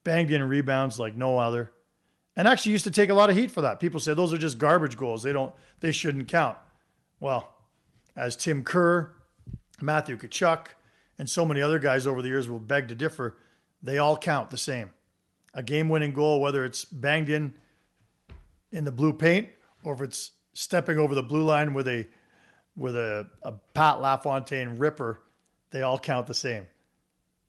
[0.03, 1.71] banged in rebounds like no other,
[2.35, 3.79] and actually used to take a lot of heat for that.
[3.79, 5.23] People say those are just garbage goals.
[5.23, 6.57] They don't they shouldn't count.
[7.19, 7.53] Well,
[8.15, 9.13] as Tim Kerr,
[9.81, 10.67] Matthew Tkachuk,
[11.19, 13.37] and so many other guys over the years will beg to differ,
[13.81, 14.89] they all count the same.
[15.53, 17.53] A game-winning goal, whether it's banged in
[18.71, 19.47] in the blue paint
[19.83, 22.05] or if it's stepping over the blue line with a
[22.75, 25.21] with a, a Pat LaFontaine ripper
[25.71, 26.65] they all count the same.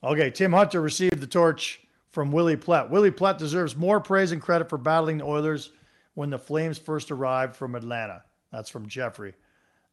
[0.02, 2.90] Okay, Tim Hunter received the torch from Willi Plett.
[2.90, 5.70] Willi Plett deserves more praise and credit for battling the Oilers
[6.14, 8.24] when the Flames first arrived from Atlanta.
[8.52, 9.34] That's from Jeffrey.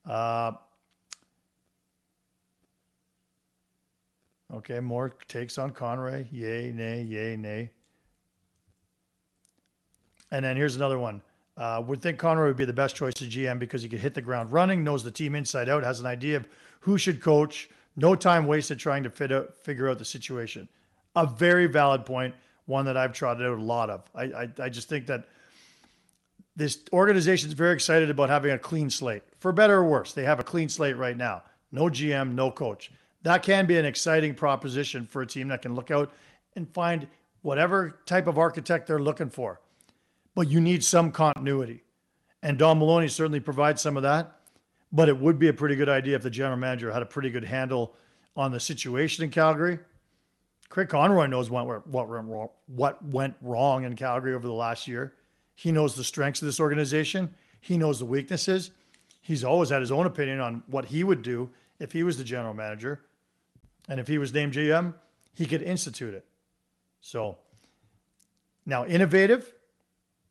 [0.07, 0.53] Uh,
[4.55, 6.25] okay, more takes on Conroy.
[6.31, 7.69] Yay, nay, yay, nay.
[10.31, 11.21] And then here's another one.
[11.57, 14.13] Uh, would think Conroy would be the best choice to GM because he could hit
[14.13, 16.47] the ground running, knows the team inside out, has an idea of
[16.81, 20.67] who should coach, no time wasted trying to fit out, figure out the situation.
[21.15, 24.03] A very valid point, one that I've trotted out a lot of.
[24.13, 25.25] I, I, I just think that
[26.57, 30.11] this organization is very excited about having a clean slate, for better or worse.
[30.13, 31.43] They have a clean slate right now.
[31.71, 32.91] No GM, no coach.
[33.25, 36.13] That can be an exciting proposition for a team that can look out
[36.55, 37.07] and find
[37.41, 39.59] whatever type of architect they're looking for
[40.35, 41.81] but you need some continuity.
[42.43, 44.39] And Don Maloney certainly provides some of that.
[44.91, 47.29] But it would be a pretty good idea if the general manager had a pretty
[47.29, 47.95] good handle
[48.37, 49.79] on the situation in Calgary.
[50.69, 55.13] Craig Conroy knows what, went, what went wrong in Calgary over the last year.
[55.55, 57.33] He knows the strengths of this organization.
[57.61, 58.71] He knows the weaknesses.
[59.21, 62.23] He's always had his own opinion on what he would do if he was the
[62.23, 63.01] general manager.
[63.87, 64.93] And if he was named GM,
[65.33, 66.25] he could institute it.
[67.01, 67.37] So
[68.65, 69.53] now, innovative,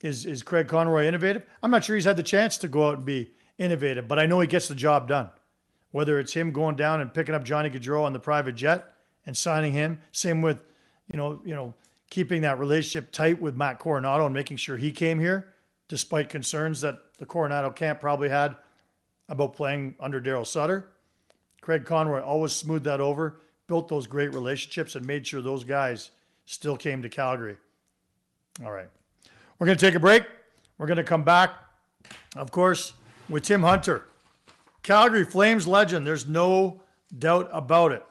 [0.00, 1.44] is is Craig Conroy innovative?
[1.62, 4.26] I'm not sure he's had the chance to go out and be innovative, but I
[4.26, 5.30] know he gets the job done.
[5.92, 8.84] Whether it's him going down and picking up Johnny Gaudreau on the private jet
[9.26, 10.58] and signing him, same with,
[11.10, 11.74] you know, you know,
[12.10, 15.54] keeping that relationship tight with Matt Coronato and making sure he came here,
[15.88, 18.56] despite concerns that the Coronato camp probably had
[19.28, 20.88] about playing under Daryl Sutter.
[21.60, 26.10] Craig Conroy always smoothed that over, built those great relationships, and made sure those guys
[26.46, 27.56] still came to Calgary.
[28.64, 28.88] All right.
[29.58, 30.24] We're going to take a break.
[30.78, 31.52] We're going to come back,
[32.36, 32.92] of course,
[33.28, 34.06] with Tim Hunter.
[34.82, 36.06] Calgary Flames legend.
[36.06, 36.82] There's no
[37.18, 38.04] doubt about it.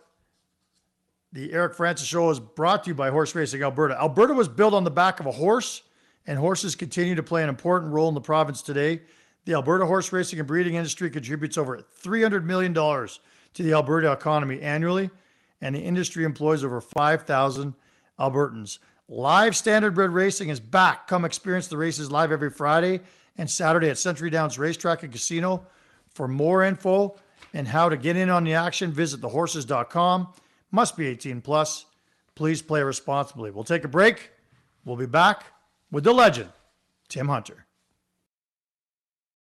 [1.33, 3.99] The Eric Francis Show is brought to you by Horse Racing Alberta.
[3.99, 5.81] Alberta was built on the back of a horse,
[6.27, 9.01] and horses continue to play an important role in the province today.
[9.45, 14.61] The Alberta horse racing and breeding industry contributes over $300 million to the Alberta economy
[14.61, 15.09] annually,
[15.63, 17.73] and the industry employs over 5,000
[18.19, 18.79] Albertans.
[19.07, 21.07] Live standardbred racing is back.
[21.07, 22.99] Come experience the races live every Friday
[23.37, 25.65] and Saturday at Century Downs Racetrack and Casino.
[26.09, 27.15] For more info
[27.53, 30.33] and how to get in on the action, visit thehorses.com.
[30.71, 31.85] Must be 18 plus.
[32.35, 33.49] Please play responsibly.
[33.49, 34.31] We'll take a break.
[34.83, 35.45] We'll be back
[35.91, 36.49] with the legend,
[37.07, 37.62] Tim Hunter.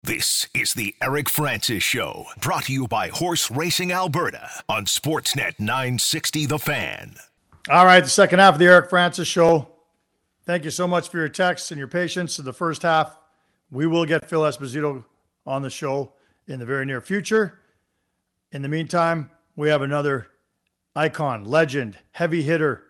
[0.03, 5.61] This is the Eric Francis Show, brought to you by Horse Racing Alberta on Sportsnet
[5.61, 7.17] 960 The Fan.
[7.69, 9.69] All right, the second half of the Eric Francis show.
[10.47, 13.15] Thank you so much for your texts and your patience in the first half.
[13.71, 15.05] We will get Phil Esposito
[15.47, 16.15] on the show
[16.47, 17.61] in the very near future.
[18.53, 20.29] In the meantime, we have another
[20.97, 22.85] icon, legend, heavy hitter,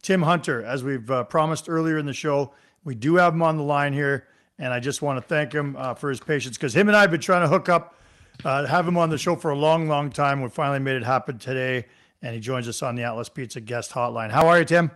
[0.00, 2.54] Tim Hunter, as we've uh, promised earlier in the show.
[2.84, 4.28] We do have him on the line here,
[4.58, 7.02] and I just want to thank him uh, for his patience because him and I
[7.02, 7.94] have been trying to hook up,
[8.44, 10.40] uh, have him on the show for a long, long time.
[10.40, 11.86] We finally made it happen today
[12.22, 14.30] and he joins us on the Atlas Pizza guest hotline.
[14.30, 14.90] How are you, Tim?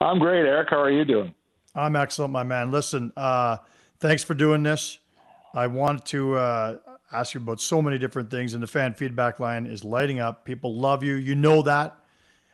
[0.00, 0.68] I'm great, Eric.
[0.70, 1.34] How are you doing?
[1.74, 2.70] I'm excellent, my man.
[2.70, 3.58] Listen, uh,
[3.98, 4.98] thanks for doing this.
[5.54, 6.76] I want to uh,
[7.12, 10.44] ask you about so many different things, and the fan feedback line is lighting up.
[10.44, 11.14] People love you.
[11.14, 11.96] You know that.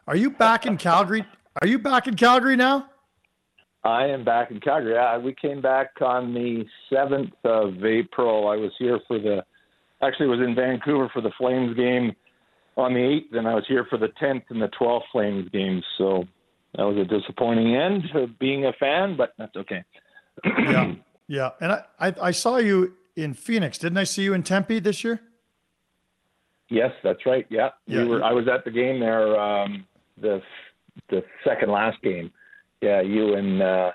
[0.07, 1.25] Are you back in Calgary?
[1.61, 2.89] Are you back in Calgary now?
[3.85, 4.95] I am back in Calgary.
[4.95, 8.49] Yeah, we came back on the seventh of April.
[8.49, 9.45] I was here for the,
[10.03, 12.13] actually, was in Vancouver for the Flames game
[12.77, 15.85] on the 8th, and I was here for the 10th and the 12th Flames games.
[15.99, 16.25] So
[16.77, 19.85] that was a disappointing end of being a fan, but that's okay.
[20.45, 20.95] yeah,
[21.29, 21.51] yeah.
[21.61, 23.79] And I, I, I, saw you in Phoenix.
[23.79, 25.21] Didn't I see you in Tempe this year?
[26.71, 27.47] Yes, that's right.
[27.51, 28.03] Yeah, yeah.
[28.03, 28.25] We were.
[28.25, 29.39] I was at the game there.
[29.39, 29.87] Um,
[30.21, 30.43] the
[31.11, 32.33] the second last game.
[32.85, 33.93] Yeah, you and uh,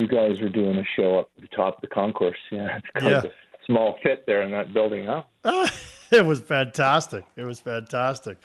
[0.00, 2.36] you guys were doing a show up at the top of the concourse.
[2.50, 3.18] Yeah, it's kind yeah.
[3.18, 3.30] of a
[3.66, 5.22] small fit there in that building, huh?
[6.10, 7.24] it was fantastic.
[7.36, 8.38] It was fantastic.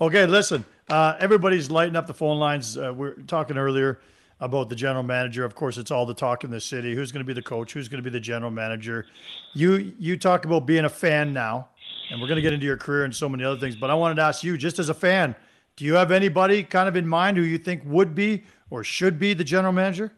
[0.00, 2.76] Okay, listen, uh, everybody's lighting up the phone lines.
[2.76, 4.00] Uh, we are talking earlier
[4.40, 5.44] about the general manager.
[5.44, 6.92] Of course, it's all the talk in the city.
[6.92, 7.72] Who's going to be the coach?
[7.72, 9.06] Who's going to be the general manager?
[9.54, 11.68] You you talk about being a fan now,
[12.10, 13.76] and we're going to get into your career and so many other things.
[13.76, 15.36] But I wanted to ask you, just as a fan,
[15.80, 19.18] do you have anybody kind of in mind who you think would be or should
[19.18, 20.12] be the general manager?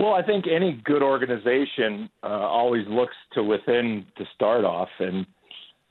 [0.00, 5.24] Well, I think any good organization uh, always looks to within to start off, and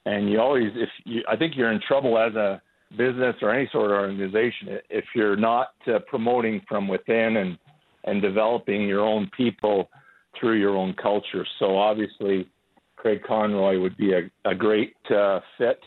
[0.06, 2.62] and you always, if you, I think you're in trouble as a
[2.98, 7.58] business or any sort of organization if you're not uh, promoting from within and
[8.04, 9.90] and developing your own people
[10.38, 11.46] through your own culture.
[11.58, 12.50] So obviously,
[12.98, 15.80] Craig Conroy would be a, a great uh, fit.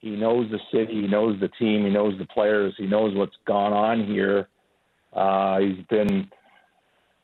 [0.00, 3.36] He knows the city, he knows the team, he knows the players, he knows what's
[3.46, 4.48] gone on here.
[5.12, 6.30] Uh, he's been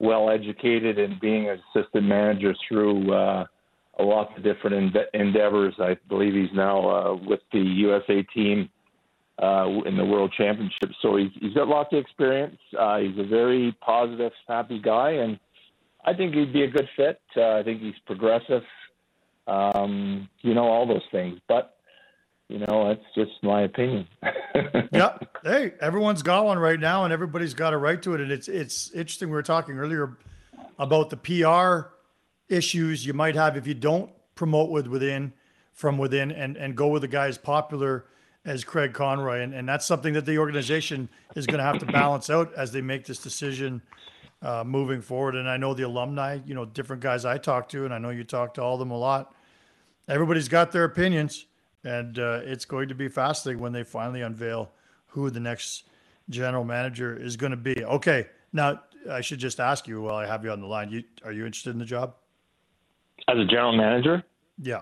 [0.01, 3.45] well educated in being an assistant manager through uh,
[3.99, 5.75] a lot of different endeavors.
[5.79, 8.69] I believe he's now uh, with the USA team
[9.43, 10.91] uh, in the World Championship.
[11.01, 12.59] So he's, he's got lots of experience.
[12.79, 15.39] Uh, he's a very positive, happy guy, and
[16.05, 17.21] I think he'd be a good fit.
[17.37, 18.63] Uh, I think he's progressive.
[19.47, 21.74] Um, you know all those things, but
[22.49, 24.07] you know that's just my opinion.
[24.93, 25.19] yeah.
[25.43, 28.21] Hey, everyone's got one right now, and everybody's got a right to it.
[28.21, 29.29] And it's it's interesting.
[29.29, 30.17] We were talking earlier
[30.79, 31.89] about the PR
[32.49, 35.33] issues you might have if you don't promote with within
[35.73, 38.07] from within and and go with the guys popular
[38.45, 39.41] as Craig Conroy.
[39.41, 42.73] And, and that's something that the organization is going to have to balance out as
[42.73, 43.83] they make this decision
[44.43, 45.35] uh, moving forward.
[45.35, 48.11] And I know the alumni, you know, different guys I talk to, and I know
[48.11, 49.35] you talk to all of them a lot.
[50.09, 51.47] Everybody's got their opinions,
[51.85, 54.71] and uh, it's going to be fascinating when they finally unveil
[55.09, 55.85] who the next
[56.31, 57.85] general manager is going to be.
[57.85, 60.91] Okay, now I should just ask you while I have you on the line.
[60.91, 62.15] You are you interested in the job
[63.29, 64.25] as a general manager?
[64.61, 64.81] Yeah.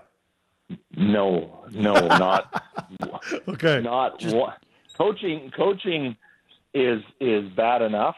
[0.95, 2.63] No, no, not
[3.47, 3.81] okay.
[3.81, 4.35] Not Just...
[4.97, 5.51] coaching.
[5.55, 6.15] Coaching
[6.73, 8.15] is is bad enough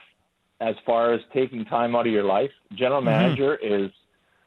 [0.62, 2.52] as far as taking time out of your life.
[2.74, 3.10] General mm-hmm.
[3.10, 3.86] manager mm-hmm.
[3.86, 3.92] is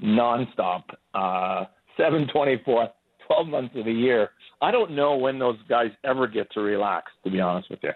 [0.00, 2.88] nonstop, uh, 724,
[3.28, 4.30] 12 months of the year.
[4.60, 7.92] I don't know when those guys ever get to relax, to be honest with you.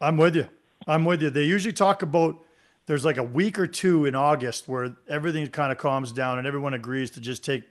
[0.00, 0.48] I'm with you.
[0.86, 1.30] I'm with you.
[1.30, 2.38] They usually talk about
[2.86, 6.46] there's like a week or two in August where everything kind of calms down and
[6.46, 7.64] everyone agrees to just take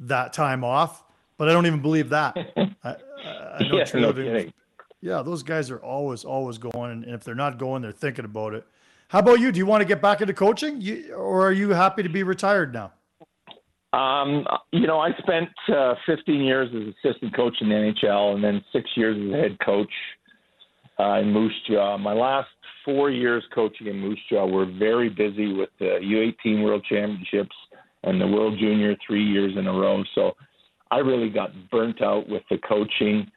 [0.00, 1.04] that time off.
[1.38, 2.36] But I don't even believe that.
[2.84, 4.50] I, I know yeah, no
[5.00, 7.04] yeah, those guys are always, always going.
[7.04, 8.64] And if they're not going, they're thinking about it.
[9.08, 9.50] How about you?
[9.52, 12.22] Do you want to get back into coaching, you, or are you happy to be
[12.22, 12.92] retired now?
[13.92, 18.42] Um, you know, I spent uh, 15 years as assistant coach in the NHL, and
[18.42, 19.92] then six years as head coach
[20.98, 21.98] uh, in Moose Jaw.
[21.98, 22.48] My last
[22.84, 27.54] four years coaching in Moose Jaw were very busy with the U18 World Championships
[28.02, 30.02] and the World Junior three years in a row.
[30.14, 30.32] So
[30.90, 33.30] I really got burnt out with the coaching,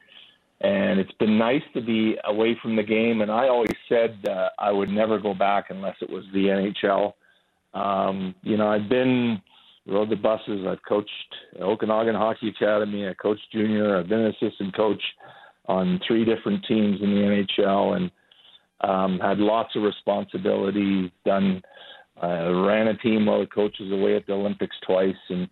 [0.62, 3.20] and it's been nice to be away from the game.
[3.20, 7.12] And I always said uh, I would never go back unless it was the NHL.
[7.74, 9.40] Um, you know, I've been
[9.86, 10.66] rode the buses.
[10.66, 11.10] I've coached
[11.60, 13.08] Okanagan Hockey Academy.
[13.08, 13.98] I coached junior.
[13.98, 15.02] I've been an assistant coach
[15.66, 18.10] on three different teams in the NHL, and
[18.82, 21.12] um, had lots of responsibility.
[21.24, 21.62] Done
[22.22, 25.48] uh, ran a team while the coach was away at the Olympics twice, and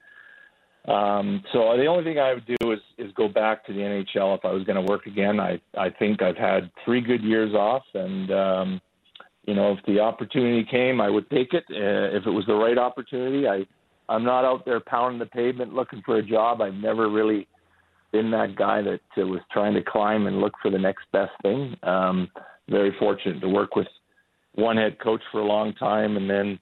[0.87, 4.37] um, so the only thing I would do is is go back to the NHL
[4.37, 5.41] if I was going to work again.
[5.41, 8.81] I I think I've had three good years off, and um,
[9.47, 11.65] you know if the opportunity came, I would take it.
[11.71, 13.67] Uh, if it was the right opportunity, I
[14.09, 16.61] I'm not out there pounding the pavement looking for a job.
[16.61, 17.49] I've never really
[18.13, 21.33] been that guy that uh, was trying to climb and look for the next best
[21.43, 21.77] thing.
[21.83, 22.31] Um,
[22.69, 23.89] very fortunate to work with
[24.55, 26.59] one head coach for a long time and then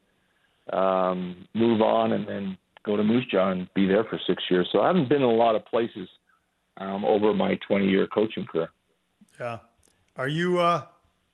[0.73, 4.69] um, move on and then go to Moose Jaw and be there for six years.
[4.73, 6.09] So I haven't been in a lot of places
[6.79, 8.71] um, over my 20 year coaching career.
[9.39, 9.59] Yeah.
[10.17, 10.87] Are you, uh,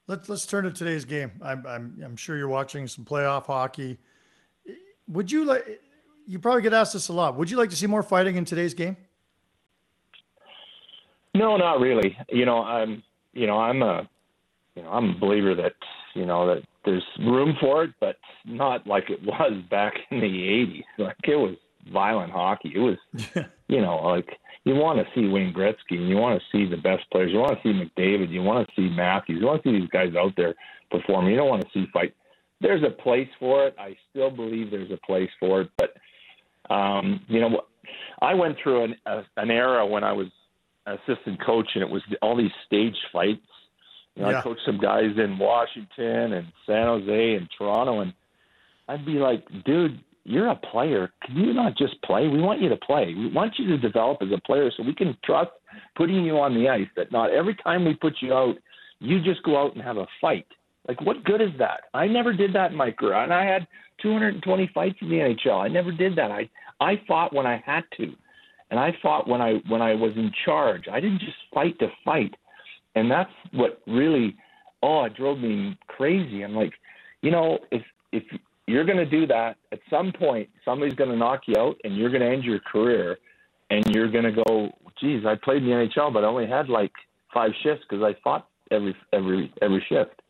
[0.07, 1.33] let's, let's turn to today's game.
[1.43, 3.99] I'm, I'm, I'm sure you're watching some playoff hockey.
[5.09, 5.81] Would you like,
[6.29, 7.37] you probably get asked this a lot.
[7.37, 8.99] Would you like to see more fighting in today's game?
[11.35, 12.17] No, not really.
[12.29, 14.09] You know, I'm, you know, I'm a,
[14.75, 15.73] you know, I'm a believer that,
[16.15, 20.27] you know, that there's room for it, but not like it was back in the
[20.27, 20.85] 80s.
[20.99, 21.57] Like it was
[21.91, 22.73] violent hockey.
[22.75, 22.99] It was,
[23.69, 24.29] you know, like
[24.65, 27.33] you want to see Wayne Gretzky and you want to see the best players.
[27.33, 28.31] You want to see McDavid.
[28.31, 29.39] You want to see Matthews.
[29.41, 30.55] You want to see these guys out there
[30.91, 31.31] performing.
[31.31, 32.15] You don't want to see fight.
[32.61, 33.77] There's a place for it.
[33.79, 35.95] I still believe there's a place for it, but
[36.71, 37.63] um, you know,
[38.21, 40.29] I went through an, a, an era when I was
[40.87, 43.43] assistant coach, and it was all these staged fights
[44.19, 44.41] you know, yeah.
[44.41, 48.13] I coached some guys in Washington and San Jose and Toronto, and
[48.89, 51.13] I'd be like, dude, you're a player.
[51.25, 52.27] Can you not just play?
[52.27, 53.15] We want you to play.
[53.17, 55.51] We want you to develop as a player so we can trust
[55.97, 58.57] putting you on the ice that not every time we put you out,
[58.99, 60.47] you just go out and have a fight.
[60.89, 61.83] Like, what good is that?
[61.95, 63.67] I never did that in my career, and I had
[64.03, 65.63] 220 fights in the NHL.
[65.63, 66.31] I never did that.
[66.31, 66.49] I
[66.81, 68.13] I fought when I had to,
[68.71, 70.85] and I fought when I when I was in charge.
[70.91, 72.35] I didn't just fight to fight
[72.99, 74.37] and that's what really
[74.83, 76.73] oh it drove me crazy i'm like
[77.23, 77.83] you know if
[78.13, 78.23] if
[78.67, 81.97] you're going to do that at some point somebody's going to knock you out and
[81.97, 83.17] you're going to end your career
[83.71, 84.71] and you're going to go
[85.01, 86.93] geez i played in the nhl but i only had like
[87.33, 90.21] five shifts because i fought every every every shift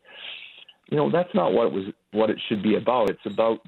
[0.89, 3.59] you know that's not what it was what it should be about it's about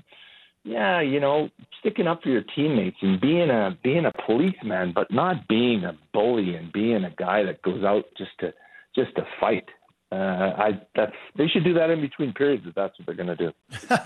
[0.63, 1.49] yeah, you know,
[1.80, 5.97] sticking up for your teammates and being a being a policeman, but not being a
[6.13, 8.53] bully and being a guy that goes out just to
[8.95, 9.67] just to fight.
[10.11, 13.36] Uh, I that's they should do that in between periods if that's what they're going
[13.36, 13.51] to do.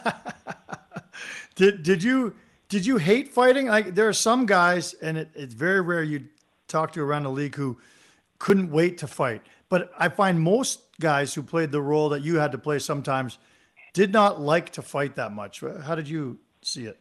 [1.55, 2.35] did did you
[2.69, 3.67] did you hate fighting?
[3.67, 6.25] Like there are some guys, and it, it's very rare you
[6.69, 7.79] talk to around the league who
[8.39, 9.41] couldn't wait to fight.
[9.69, 13.39] But I find most guys who played the role that you had to play sometimes
[13.93, 15.63] did not like to fight that much.
[15.83, 16.99] How did you see it?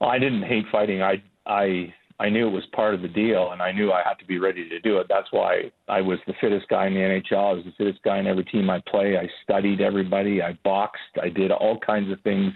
[0.00, 1.02] Well, I didn't hate fighting.
[1.02, 4.18] I I I knew it was part of the deal, and I knew I had
[4.20, 5.06] to be ready to do it.
[5.08, 7.50] That's why I was the fittest guy in the NHL.
[7.50, 9.16] I was the fittest guy in every team I play.
[9.16, 10.40] I studied everybody.
[10.40, 11.18] I boxed.
[11.20, 12.52] I did all kinds of things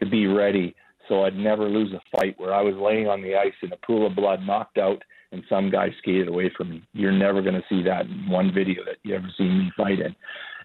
[0.00, 0.74] to be ready,
[1.08, 2.34] so I'd never lose a fight.
[2.38, 5.02] Where I was laying on the ice in a pool of blood, knocked out,
[5.34, 6.82] and some guy skated away from me.
[6.94, 9.98] You're never going to see that in one video that you ever see me fight
[10.00, 10.16] in,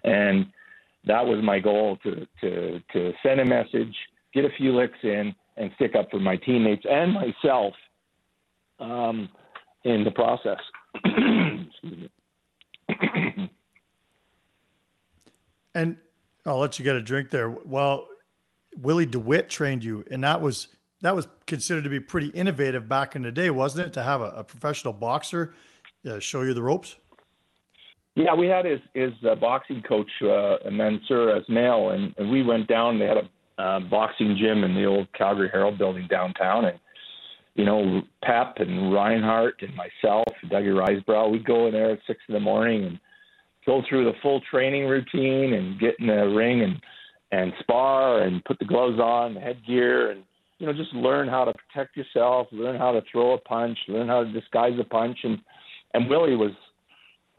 [0.04, 0.46] and
[1.04, 3.94] that was my goal to to to send a message
[4.32, 7.74] get a few licks in, and stick up for my teammates and myself
[8.78, 9.28] um,
[9.84, 10.58] in the process.
[15.74, 15.96] and
[16.46, 17.50] I'll let you get a drink there.
[17.50, 18.08] Well,
[18.80, 20.68] Willie DeWitt trained you, and that was
[21.02, 23.92] that was considered to be pretty innovative back in the day, wasn't it?
[23.94, 25.54] To have a, a professional boxer
[26.08, 26.96] uh, show you the ropes.
[28.16, 32.68] Yeah, we had his his uh, boxing coach uh, Mansour Ismail, and, and we went
[32.68, 32.98] down.
[32.98, 36.78] They had a uh, boxing gym in the old Calgary Herald building downtown, and
[37.54, 42.20] you know Pep and Reinhart and myself, Dougie Risebrough, we'd go in there at six
[42.28, 43.00] in the morning and
[43.64, 46.80] go through the full training routine and get in the ring and
[47.32, 50.24] and spar and put the gloves on, the headgear, and
[50.60, 54.06] you know just learn how to protect yourself, learn how to throw a punch, learn
[54.06, 55.38] how to disguise a punch, and
[55.94, 56.52] and Willie was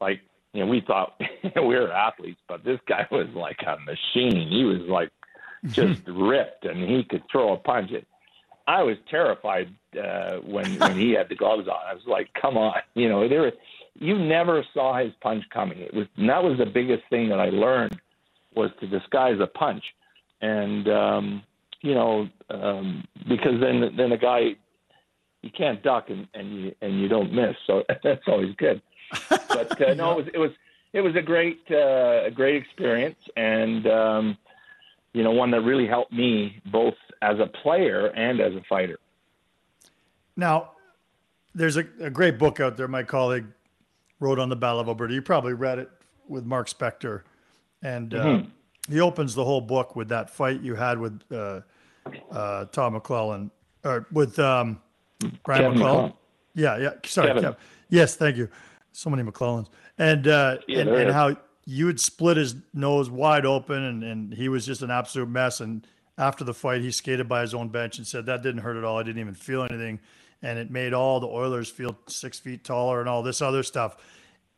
[0.02, 0.20] like
[0.54, 1.20] you know, we thought
[1.56, 4.50] we were athletes, but this guy was like a machine.
[4.50, 5.12] He was like
[5.68, 7.92] just ripped, and he could throw a punch.
[7.92, 8.08] It,
[8.68, 11.80] I was terrified uh, when when he had the gloves on.
[11.88, 13.44] I was like, "Come on!" You know, there.
[13.44, 13.54] was,
[13.96, 15.80] You never saw his punch coming.
[15.80, 18.00] It was and that was the biggest thing that I learned
[18.54, 19.84] was to disguise a punch,
[20.42, 21.44] and um,
[21.82, 24.56] you know, um, because then then the guy
[25.42, 28.82] you can't duck and and you and you don't miss, so that's always good.
[29.30, 30.52] But uh, no, it was it was
[30.94, 34.38] it was a great uh, a great experience, and um,
[35.14, 39.00] you know, one that really helped me both as a player and as a fighter.
[40.36, 40.72] Now,
[41.54, 42.88] there's a, a great book out there.
[42.88, 43.46] My colleague
[44.20, 45.14] wrote on the Battle of Alberta.
[45.14, 45.90] You probably read it
[46.28, 47.24] with Mark Spector,
[47.82, 48.94] and uh, mm-hmm.
[48.94, 51.62] he opens the whole book with that fight you had with uh,
[52.32, 53.52] uh, Tom McClelland
[53.84, 54.82] or with um,
[55.44, 55.82] Brian Kevin McClelland.
[55.82, 56.14] McClelland.
[56.54, 56.92] Yeah, yeah.
[57.06, 57.44] Sorry, Kevin.
[57.44, 57.58] Kevin.
[57.90, 58.50] Yes, thank you.
[58.94, 63.46] So many McClellands, and uh, yeah, and, and how you had split his nose wide
[63.46, 65.62] open and, and he was just an absolute mess.
[65.62, 65.86] And
[66.18, 68.84] after the fight, he skated by his own bench and said, That didn't hurt at
[68.84, 68.98] all.
[68.98, 70.00] I didn't even feel anything.
[70.42, 73.98] And it made all the Oilers feel six feet taller and all this other stuff.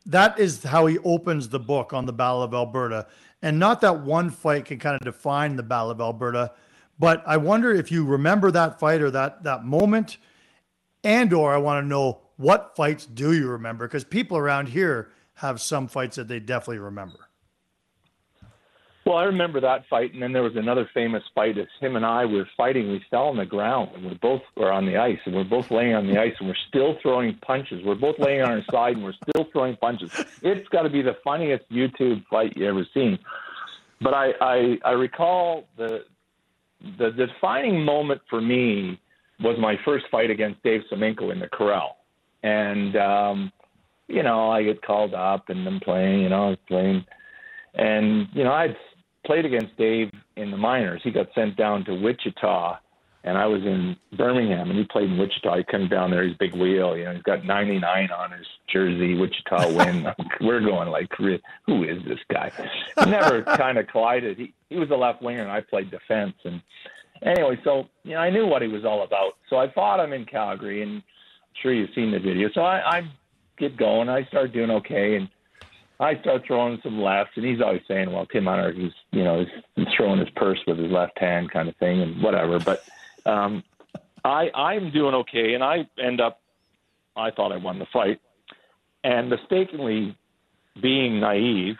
[0.06, 3.08] That is how he opens the book on the Battle of Alberta.
[3.42, 6.54] And not that one fight can kind of define the Battle of Alberta,
[7.00, 10.18] but I wonder if you remember that fight or that that moment,
[11.04, 13.88] and or I want to know what fights do you remember?
[13.88, 17.20] Because people around here have some fights that they definitely remember.
[19.06, 21.58] Well, I remember that fight, and then there was another famous fight.
[21.58, 24.72] As him and I were fighting, we fell on the ground, and we're both were
[24.72, 27.84] on the ice, and we're both laying on the ice, and we're still throwing punches.
[27.84, 30.10] We're both laying on our side, and we're still throwing punches.
[30.42, 33.20] It's got to be the funniest YouTube fight you ever seen.
[34.00, 36.06] But I, I, I recall the,
[36.98, 39.00] the defining moment for me
[39.42, 41.98] was my first fight against Dave Semenko in the Corral,
[42.44, 43.52] and um,
[44.08, 47.06] you know, I get called up and I'm playing, you know, I was playing.
[47.74, 48.76] And, you know, I'd
[49.26, 51.02] played against Dave in the minors.
[51.04, 52.78] He got sent down to Wichita
[53.24, 55.58] and I was in Birmingham and he played in Wichita.
[55.58, 59.16] He comes down there, he's big wheel, you know, he's got 99 on his jersey,
[59.16, 60.08] Wichita win.
[60.42, 62.52] We're going like, who is this guy?
[62.98, 64.38] Never kind of collided.
[64.38, 66.36] He, he was a left winger and I played defense.
[66.44, 66.62] And
[67.22, 69.34] anyway, so, you know, I knew what he was all about.
[69.50, 71.04] So I fought him in Calgary and I'm
[71.62, 72.50] sure you've seen the video.
[72.54, 73.12] So I, I'm
[73.58, 74.10] get going.
[74.10, 75.30] I start doing okay, and
[76.00, 77.34] I start throwing some lefts.
[77.36, 79.46] And he's always saying, "Well, Tim Hunter, he's you know
[79.76, 82.84] he's throwing his purse with his left hand, kind of thing, and whatever." But
[83.26, 83.64] um,
[84.24, 86.40] I I'm doing okay, and I end up.
[87.16, 88.20] I thought I won the fight,
[89.04, 90.18] and mistakenly
[90.82, 91.76] being naive,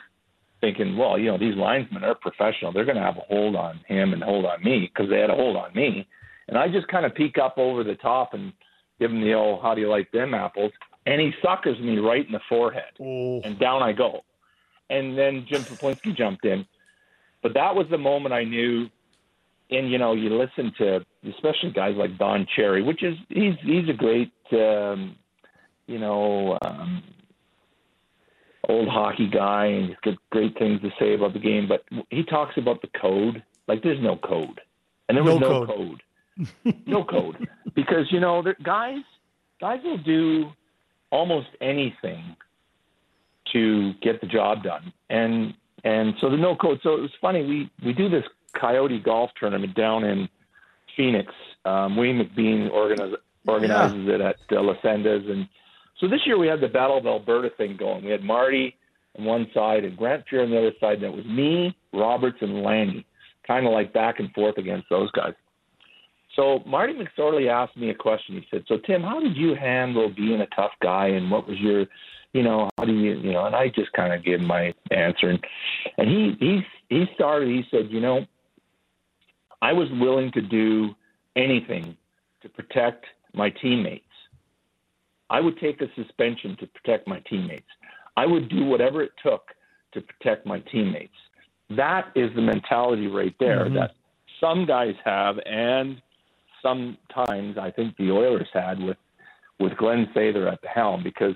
[0.62, 2.72] thinking, well, you know, these linesmen are professional.
[2.72, 5.32] They're going to have a hold on him and hold on me because they had
[5.32, 6.08] a hold on me.
[6.48, 8.54] And I just kind of peek up over the top and
[9.00, 10.72] give him the old, how do you like them apples?
[11.06, 13.42] and he suckers me right in the forehead, oh.
[13.44, 14.22] and down I go.
[14.90, 16.66] And then Jim Peplinski jumped in,
[17.42, 18.90] but that was the moment I knew
[19.74, 23.90] and you know, you listen to especially guys like Don Cherry, which is he's he's
[23.90, 25.16] a great, um,
[25.88, 27.04] you know, um,
[28.68, 31.68] old hockey guy, and he's got great things to say about the game.
[31.68, 33.44] But he talks about the code.
[33.68, 34.62] Like there's no code,
[35.08, 36.04] and there was no, no code,
[36.36, 36.76] code.
[36.86, 39.00] no code, because you know, guys
[39.60, 40.52] guys will do
[41.12, 42.36] almost anything
[43.54, 44.92] to get the job done.
[45.10, 45.54] And
[45.84, 46.80] and so the no code.
[46.84, 47.46] So it was funny.
[47.46, 48.24] We we do this
[48.60, 50.30] Coyote golf tournament down in
[50.96, 51.32] Phoenix.
[51.66, 54.16] Um, Wayne McBean organizes organizes yeah.
[54.16, 55.48] it at uh, Las Sendas, and
[56.00, 58.04] so this year we had the Battle of Alberta thing going.
[58.04, 58.76] We had Marty
[59.18, 61.04] on one side and Grant Fuhr on the other side.
[61.04, 63.06] And it was me, Roberts, and Lanny,
[63.46, 65.34] kind of like back and forth against those guys.
[66.36, 68.36] So Marty McSorley asked me a question.
[68.36, 71.60] He said, "So Tim, how did you handle being a tough guy, and what was
[71.60, 71.86] your,
[72.34, 75.30] you know, how do you, you know?" And I just kind of gave my answer,
[75.30, 75.40] and,
[76.00, 77.50] and he he he started.
[77.50, 78.26] He said, "You know,
[79.64, 80.94] I was willing to do
[81.38, 81.96] anything
[82.42, 84.04] to protect my teammates.
[85.30, 87.70] I would take a suspension to protect my teammates.
[88.18, 89.44] I would do whatever it took
[89.94, 91.16] to protect my teammates.
[91.70, 93.76] That is the mentality right there mm-hmm.
[93.76, 93.92] that
[94.42, 96.02] some guys have, and
[96.62, 98.98] sometimes I think the Oilers had with
[99.62, 101.36] with Glenn Sather at the helm because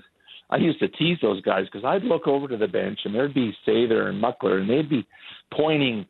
[0.50, 3.32] I used to tease those guys because I'd look over to the bench and there'd
[3.32, 5.06] be Sather and Muckler and they'd be
[5.50, 6.04] pointing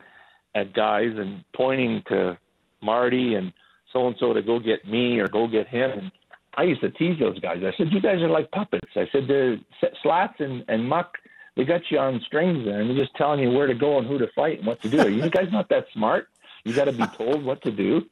[0.55, 2.37] at guys and pointing to
[2.81, 3.53] Marty and
[3.93, 5.91] so and so to go get me or go get him.
[5.91, 6.11] And
[6.55, 7.63] I used to tease those guys.
[7.63, 9.59] I said, "You guys are like puppets." I said, "The
[10.01, 11.17] Slats and, and Muck,
[11.55, 14.07] they got you on strings there, and they're just telling you where to go and
[14.07, 14.99] who to fight and what to do.
[14.99, 16.27] Are you guys not that smart?
[16.63, 18.05] You got to be told what to do."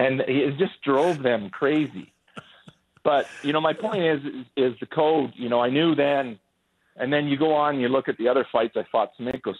[0.00, 2.12] and it just drove them crazy.
[3.02, 5.32] But you know, my point is, is, is the code.
[5.36, 6.38] You know, I knew then,
[6.96, 9.12] and then you go on, and you look at the other fights I fought.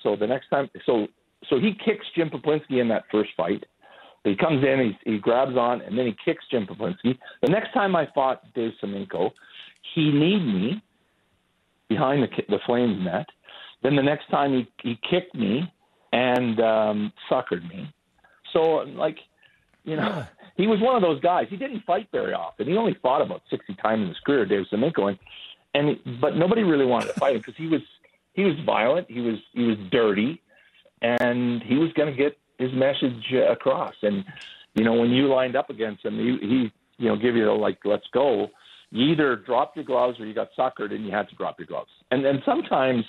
[0.03, 1.09] So the next time, so
[1.49, 3.65] so he kicks Jim Peplinski in that first fight.
[4.25, 7.19] He comes in, he, he grabs on, and then he kicks Jim Peplinski.
[7.43, 9.31] The next time I fought Dave Semenko,
[9.95, 10.83] he kneed me
[11.89, 13.27] behind the the Flames net.
[13.83, 15.73] Then the next time he he kicked me
[16.13, 17.93] and um, suckered me.
[18.53, 19.17] So like
[19.85, 20.25] you know,
[20.57, 21.47] he was one of those guys.
[21.49, 22.67] He didn't fight very often.
[22.67, 25.19] He only fought about 60 times in his career, Dave Semenko, and,
[25.75, 27.81] and but nobody really wanted to fight him because he was
[28.35, 30.43] he was violent, he was he was dirty,
[31.03, 33.95] and he was going to get his message across.
[34.03, 34.25] And
[34.75, 37.53] you know, when you lined up against him, he, he you know give you the
[37.53, 38.49] like let's go.
[38.91, 41.67] You either dropped your gloves or you got suckered, and you had to drop your
[41.67, 41.91] gloves.
[42.11, 43.05] And then sometimes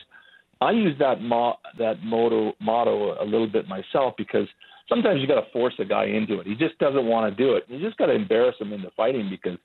[0.62, 4.48] I use that mo- that motto motto a little bit myself because
[4.88, 6.48] sometimes you got to force a guy into it.
[6.48, 7.64] He just doesn't want to do it.
[7.68, 9.58] You just got to embarrass him into fighting because,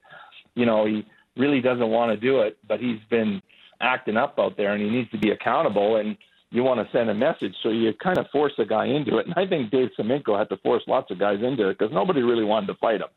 [0.54, 1.04] you know, he
[1.36, 3.42] really doesn't want to do it, but he's been
[3.80, 6.16] acting up out there and he needs to be accountable and
[6.50, 7.54] you want to send a message.
[7.62, 9.26] So you kind of force a guy into it.
[9.26, 12.22] And I think Dave Semenko had to force lots of guys into it because nobody
[12.22, 13.08] really wanted to fight him.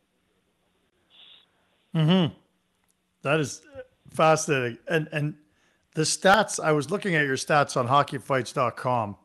[1.93, 2.33] Hmm.
[3.21, 3.61] That is
[4.11, 4.77] fascinating.
[4.87, 5.35] And and
[5.95, 6.59] the stats.
[6.63, 9.17] I was looking at your stats on HockeyFights.com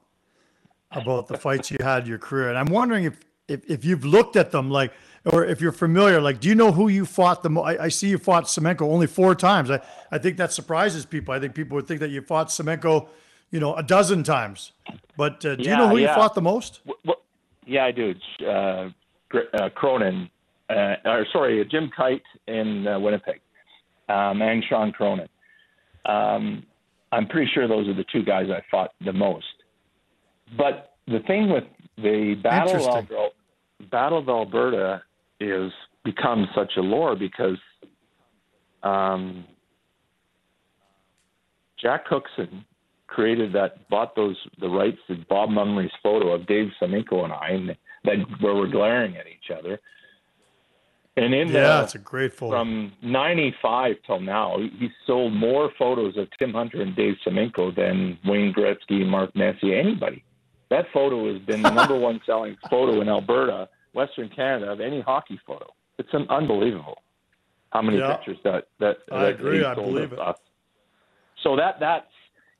[0.91, 2.49] about the fights you had in your career.
[2.49, 4.93] And I'm wondering if, if, if you've looked at them, like,
[5.25, 7.65] or if you're familiar, like, do you know who you fought the most?
[7.65, 9.71] I, I, see you fought Semenko only four times.
[9.71, 9.81] I,
[10.11, 11.33] I think that surprises people.
[11.33, 13.09] I think people would think that you fought Semenko,
[13.51, 14.73] you know, a dozen times.
[15.17, 16.09] But uh, do yeah, you know who yeah.
[16.09, 16.81] you fought the most?
[17.05, 17.17] Well,
[17.67, 18.15] yeah, I do.
[18.41, 18.89] Uh,
[19.55, 20.31] uh, Cronin,
[20.71, 23.41] uh, or sorry, Jim Kyte in uh, Winnipeg,
[24.09, 25.29] um, and Shawn Cronin.
[26.07, 26.65] Um,
[27.13, 29.47] I'm pretty sure those are the two guys I fought the most.
[30.57, 31.65] But the thing with
[31.97, 35.03] the Battle of, Battle of Alberta
[35.41, 35.73] is
[36.05, 37.59] become such a lore because
[38.83, 39.45] um,
[41.81, 42.65] Jack Cookson
[43.07, 47.49] created that, bought those the rights to Bob Mumley's photo of Dave Semenko and I,
[47.51, 49.81] and that where we're glaring at each other.
[51.17, 52.57] And in yeah, it's a great photo.
[52.57, 58.19] From '95 till now, he sold more photos of Tim Hunter and Dave Semenko than
[58.25, 60.25] Wayne Gretzky, Mark Messier, anybody.
[60.71, 65.03] That photo has been the number one selling photo in Alberta, Western Canada, of any
[65.03, 65.67] hockey photo.
[65.99, 66.99] It's an unbelievable
[67.75, 68.17] how many yeah.
[68.17, 69.65] pictures that that, I that agree.
[69.65, 70.19] I believe it.
[70.19, 70.37] Us.
[71.43, 72.07] So that that's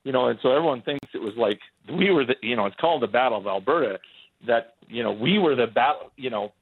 [0.05, 1.59] you know, and so everyone thinks it was like
[1.91, 3.99] we were the you know, it's called the Battle of Alberta.
[4.47, 6.11] That you know, we were the battle.
[6.15, 6.53] You know,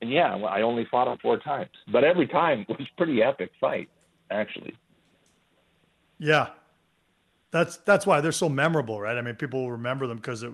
[0.00, 3.90] and yeah, I only fought him four times, but every time was pretty epic fight,
[4.30, 4.76] actually.
[6.18, 6.50] Yeah,
[7.50, 9.18] that's that's why they're so memorable, right?
[9.18, 10.52] I mean, people will remember them because it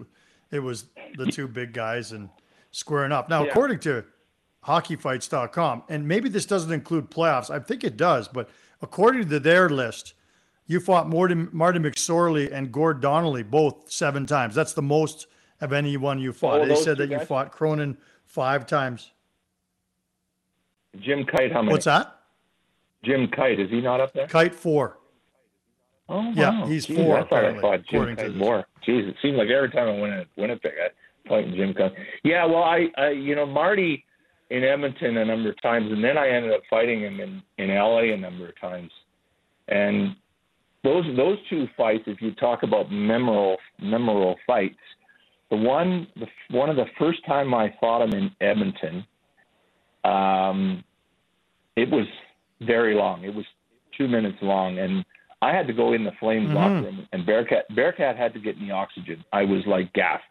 [0.50, 0.86] it was
[1.18, 2.30] the two big guys and
[2.70, 3.28] squaring up.
[3.28, 3.50] Now, yeah.
[3.50, 4.04] according to
[4.66, 8.48] hockeyfights.com, and maybe this doesn't include playoffs, I think it does, but
[8.80, 10.14] according to their list,
[10.70, 14.54] you fought Marty, Marty McSorley and Gord Donnelly both seven times.
[14.54, 15.26] That's the most
[15.60, 16.60] of anyone you fought.
[16.60, 19.10] Oh, they said that you fought Cronin five times.
[21.00, 21.72] Jim Kyte, how many?
[21.72, 22.20] What's that?
[23.04, 24.28] Jim Kyte, is he not up there?
[24.28, 24.98] Kyte four.
[26.08, 28.64] Oh, Yeah, he's Jeez, four, I thought I fought Jim Kyte more.
[28.86, 31.96] Jeez, it seemed like every time I went to Winnipeg, I fighting Jim Kyte.
[32.22, 34.04] Yeah, well, I, I, you know, Marty
[34.50, 37.74] in Edmonton a number of times, and then I ended up fighting him in in
[37.74, 38.92] LA a number of times.
[39.66, 40.14] And
[40.82, 44.78] those those two fights, if you talk about memorable memorable fights,
[45.50, 46.26] the one the
[46.56, 49.04] one of the first time I fought him in Edmonton,
[50.04, 50.82] um,
[51.76, 52.06] it was
[52.60, 53.24] very long.
[53.24, 53.44] It was
[53.96, 55.04] two minutes long, and
[55.42, 56.54] I had to go in the Flames Mhm.
[56.54, 59.24] locker room, and Bearcat Bearcat had to get me oxygen.
[59.32, 60.24] I was like gassed.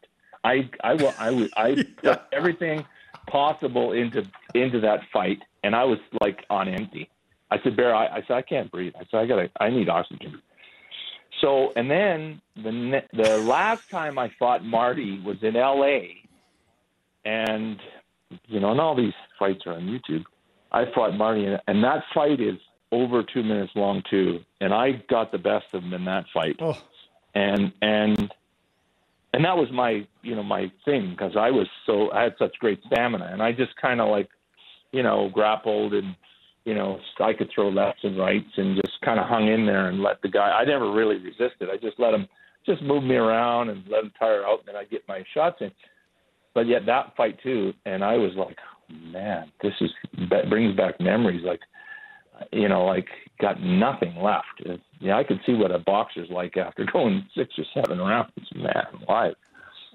[0.43, 1.83] I I I was I Yeah.
[2.15, 2.85] put everything
[3.27, 4.23] possible into
[4.55, 7.09] into that fight, and I was like on empty.
[7.51, 8.93] I said, Bear, I, I said I can't breathe.
[8.95, 10.41] I said I gotta I need oxygen.
[11.41, 16.17] So and then the ne- the last time I fought Marty was in L.A.
[17.25, 17.79] and
[18.47, 20.23] you know, and all these fights are on YouTube.
[20.71, 22.57] I fought Marty, and, and that fight is
[22.91, 24.39] over two minutes long too.
[24.61, 26.77] And I got the best of him in that fight, Oh,
[27.33, 28.31] and and
[29.33, 32.57] and that was my you know my thing because I was so I had such
[32.59, 34.29] great stamina, and I just kind of like
[34.91, 36.15] you know grappled and
[36.65, 39.87] you know I could throw lefts and rights and just kind of hung in there
[39.87, 40.49] and let the guy.
[40.51, 41.69] I never really resisted.
[41.71, 42.27] I just let him
[42.65, 45.57] just move me around and let him tire out, and then I get my shots
[45.61, 45.71] in.
[46.53, 48.57] But yet that fight too, and I was like,
[48.89, 49.89] man, this is
[50.29, 51.43] that brings back memories.
[51.43, 51.61] Like,
[52.51, 53.07] you know, like
[53.39, 54.45] got nothing left.
[54.59, 58.31] It- yeah, I could see what a boxer's like after going six or seven rounds.
[58.53, 59.33] Man, alive.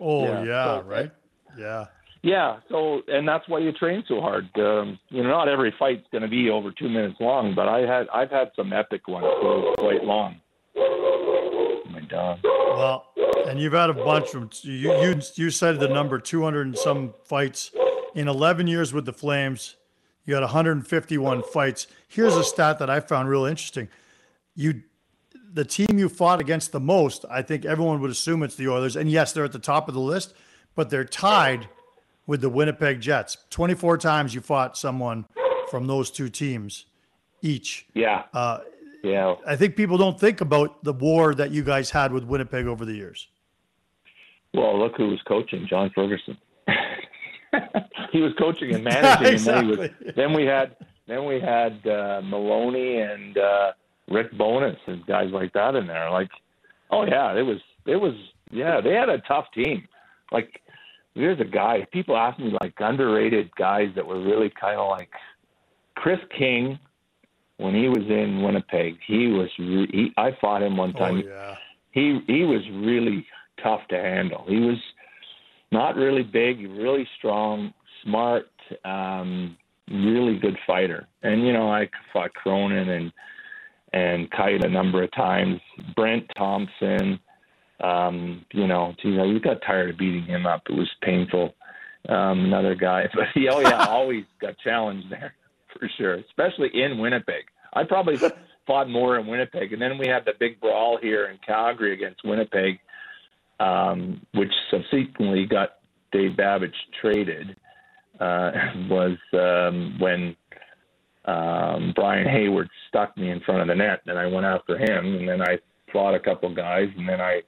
[0.01, 1.11] oh Yeah, yeah, so- right.
[1.59, 1.85] Yeah.
[2.25, 4.49] Yeah, so and that's why you train so hard.
[4.57, 7.81] Um, you know, not every fight's going to be over two minutes long, but I
[7.81, 10.37] had I've had some epic ones go quite long.
[10.75, 12.39] Oh my dog.
[12.43, 13.05] Well,
[13.47, 14.91] and you've had a bunch of you.
[14.95, 17.72] You you said the number two hundred and some fights
[18.14, 19.77] in eleven years with the Flames.
[20.25, 21.87] You got 151 fights.
[22.09, 23.91] Here's a stat that I found real interesting.
[24.55, 24.83] You,
[25.53, 28.97] the team you fought against the most, I think everyone would assume it's the Oilers,
[28.97, 30.33] and yes, they're at the top of the list,
[30.75, 31.68] but they're tied
[32.27, 33.37] with the Winnipeg Jets.
[33.51, 35.27] 24 times you fought someone
[35.70, 36.87] from those two teams
[37.43, 37.87] each.
[37.95, 38.61] Yeah, Uh,
[39.03, 39.35] yeah.
[39.47, 42.87] I think people don't think about the war that you guys had with Winnipeg over
[42.87, 43.29] the years.
[44.55, 46.39] Well, look who was coaching, John Ferguson.
[48.12, 52.22] he was coaching and managing, and then, was, then we had then we had uh,
[52.25, 53.72] Maloney and uh,
[54.09, 56.11] Rick Bowness and guys like that in there.
[56.11, 56.31] Like,
[56.91, 58.14] oh yeah, it was it was
[58.51, 59.87] yeah, they had a tough team.
[60.33, 60.61] Like,
[61.15, 61.87] there's a guy.
[61.93, 65.11] People ask me like underrated guys that were really kind of like
[65.97, 66.79] Kris King.
[67.57, 69.49] When he was in Winnipeg, he was.
[69.61, 71.55] Re- he, I fought him one time Oh, yeah.
[71.93, 73.25] he he was really
[73.62, 74.45] tough to handle.
[74.49, 74.79] He was
[75.71, 78.49] not really big, really strong, smart,
[78.85, 79.57] um,
[79.89, 81.07] really good fighter.
[81.23, 83.12] And you know, I fought Cronin and
[83.93, 85.61] and Kyte a number of times.
[85.95, 87.21] Brent Thompson,
[87.83, 90.62] um, you know, geez, I got tired of beating him up.
[90.68, 91.55] It was painful.
[92.09, 95.35] Um, another guy, but he, oh yeah, always got challenged there
[95.72, 97.45] for sure, especially in Winnipeg.
[97.72, 98.16] I probably
[98.66, 102.25] fought more in Winnipeg, and then we had the big brawl here in Calgary against
[102.25, 102.79] Winnipeg,
[103.59, 105.77] um, which subsequently got
[106.12, 107.57] Dave Babych traded.
[108.20, 108.53] Uh,
[108.89, 110.37] was um, when
[111.25, 115.16] um, Brian Hayward stuck me in front of the net, and I went after him,
[115.16, 115.59] and then I
[115.93, 117.41] fought a couple guys, and then I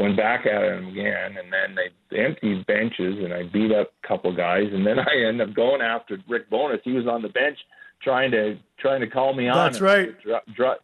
[0.00, 4.08] went back at him again, and then they emptied benches, and I beat up a
[4.08, 6.80] couple guys, and then I ended up going after Rick Bowness.
[6.84, 7.58] He was on the bench
[8.02, 9.56] trying to trying to call me on.
[9.56, 10.18] That's right.
[10.22, 10.78] Dr- dr-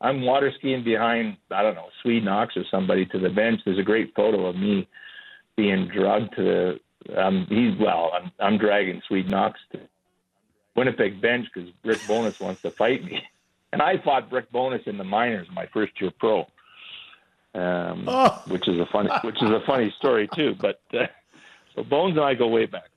[0.00, 3.60] I'm water skiing behind I don't know Swede Knox or somebody to the bench.
[3.64, 4.88] There's a great photo of me
[5.56, 7.20] being drugged to the.
[7.20, 8.12] Um, he's well.
[8.14, 9.80] I'm I'm dragging Swede Knox to
[10.76, 13.20] Winnipeg bench because Rick Bowness wants to fight me,
[13.72, 16.46] and I fought Rick Bowness in the minors my first year pro,
[17.54, 18.42] um, Oh.
[18.48, 20.54] which is a funny which is a funny story too.
[20.60, 21.06] But uh,
[21.74, 22.88] so Bones and I go way back.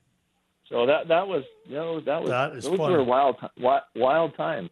[0.68, 2.94] So that that was you know that was That is those funny.
[2.96, 4.70] were wild wild, wild times.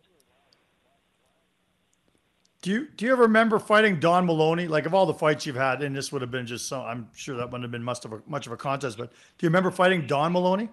[2.62, 4.68] Do you do you ever remember fighting Don Maloney?
[4.68, 7.08] Like of all the fights you've had, and this would have been just so I'm
[7.14, 9.48] sure that wouldn't have been much of a much of a contest, but do you
[9.48, 10.68] remember fighting Don Maloney?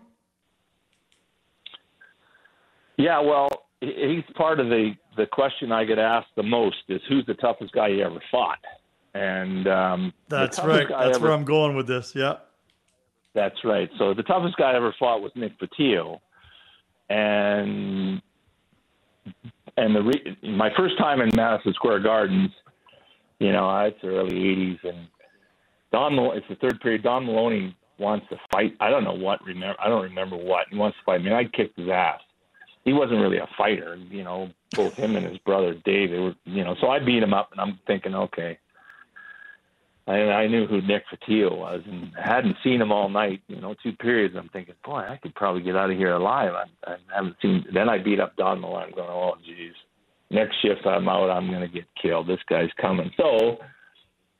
[2.97, 3.47] Yeah, well,
[3.81, 7.71] he's part of the the question I get asked the most is who's the toughest
[7.73, 8.59] guy you ever fought,
[9.13, 10.87] and um, That's right.
[10.87, 12.13] That's ever- where I'm going with this.
[12.15, 12.37] Yeah.
[13.35, 13.89] That's right.
[13.97, 16.19] So the toughest guy I ever fought was Nick Fotiu,
[17.09, 18.21] and
[19.77, 22.51] and the re- my first time in Madison Square Gardens,
[23.39, 25.07] you know, it's the early '80s, and
[25.91, 27.03] Don, it's the third period.
[27.03, 28.75] Don Maloney wants to fight.
[28.79, 29.43] I don't know what.
[29.45, 30.67] Remember, I don't remember what.
[30.71, 31.31] He wants to fight me.
[31.31, 32.19] I kicked his ass.
[32.83, 34.49] He wasn't really a fighter, you know.
[34.75, 36.75] Both him and his brother Dave, they were, you know.
[36.81, 38.57] So I beat him up, and I'm thinking, okay.
[40.09, 43.41] I, I knew who Nick Fotiu was, and hadn't seen him all night.
[43.47, 44.35] You know, two periods.
[44.35, 46.51] I'm thinking, boy, I could probably get out of here alive.
[46.53, 47.63] I, I haven't seen.
[47.71, 48.57] Then I beat up Don.
[48.57, 49.73] I'm going, oh, geez.
[50.31, 52.27] Next shift I'm out, I'm going to get killed.
[52.27, 53.11] This guy's coming.
[53.17, 53.57] So,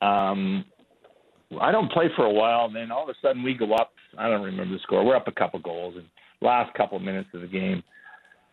[0.06, 0.64] um,
[1.60, 3.92] I don't play for a while, and then all of a sudden we go up.
[4.16, 5.04] I don't remember the score.
[5.04, 6.06] We're up a couple goals, and
[6.40, 7.82] last couple minutes of the game,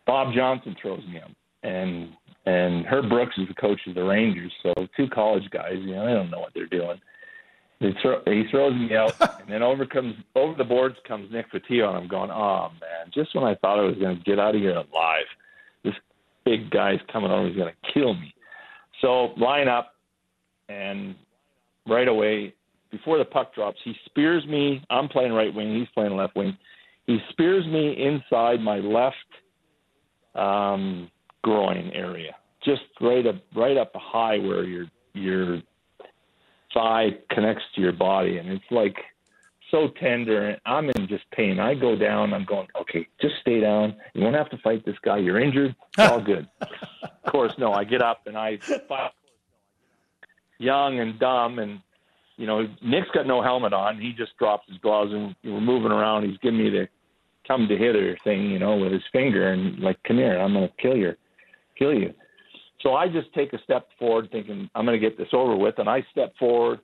[0.06, 1.30] Bob Johnson throws me up,
[1.62, 2.10] and
[2.48, 4.52] and Herb Brooks is the coach of the Rangers.
[4.62, 6.98] So two college guys, you know, they don't know what they're doing.
[7.80, 11.52] They throw, he throws me out, and then over comes over the boards comes Nick
[11.52, 13.12] Fotiu, and I'm going, oh man!
[13.14, 15.26] Just when I thought I was going to get out of here alive,
[15.84, 15.94] this
[16.44, 17.46] big guy's coming over.
[17.46, 18.34] He's going to kill me.
[19.00, 19.94] So line up,
[20.68, 21.14] and
[21.86, 22.54] right away
[22.90, 24.82] before the puck drops, he spears me.
[24.90, 25.78] I'm playing right wing.
[25.78, 26.56] He's playing left wing.
[27.06, 29.16] He spears me inside my left
[30.34, 31.10] um,
[31.42, 32.34] groin area,
[32.64, 35.60] just right up, right up high where your your
[36.74, 38.96] thigh connects to your body, and it's like
[39.70, 40.48] so tender.
[40.48, 41.58] And I'm in just pain.
[41.58, 42.32] I go down.
[42.32, 43.96] I'm going, okay, just stay down.
[44.14, 45.18] You won't have to fight this guy.
[45.18, 45.74] You're injured.
[45.98, 46.48] It's all good.
[46.60, 47.72] of course, no.
[47.72, 48.58] I get up and I
[48.88, 49.12] fight.
[50.58, 51.80] Young and dumb, and
[52.36, 54.00] you know, Nick's got no helmet on.
[54.00, 56.28] He just drops his gloves and we're moving around.
[56.28, 56.88] He's giving me the
[57.46, 60.70] come to hitter thing, you know, with his finger and like, come here, I'm gonna
[60.80, 61.14] kill you,
[61.78, 62.12] kill you.
[62.82, 65.88] So I just take a step forward, thinking I'm gonna get this over with, and
[65.88, 66.80] I step forward.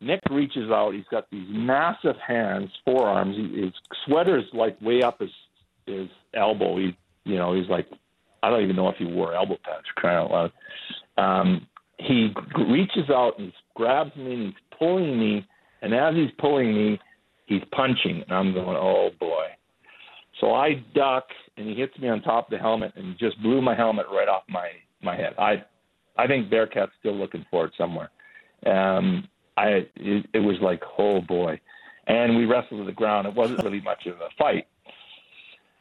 [0.00, 0.92] Nick reaches out.
[0.94, 3.36] He's got these massive hands, forearms.
[3.56, 3.72] His
[4.04, 5.30] sweater's like way up his
[5.86, 6.76] his elbow.
[6.78, 7.86] He, you know, he's like,
[8.42, 9.86] I don't even know if he wore elbow pads.
[9.96, 10.52] Crying out loud.
[11.16, 11.66] Um,
[11.98, 12.34] he
[12.68, 15.46] reaches out and grabs me and he's pulling me,
[15.82, 17.00] and as he's pulling me,
[17.46, 19.46] he's punching, and I'm going, oh boy.
[20.40, 21.24] So I duck,
[21.56, 24.28] and he hits me on top of the helmet, and just blew my helmet right
[24.28, 24.68] off my
[25.02, 25.34] my head.
[25.38, 25.64] I
[26.16, 28.10] I think Bearcat's still looking for it somewhere.
[28.66, 31.60] Um, I it, it was like, oh boy,
[32.06, 33.26] and we wrestled to the ground.
[33.26, 34.66] It wasn't really much of a fight,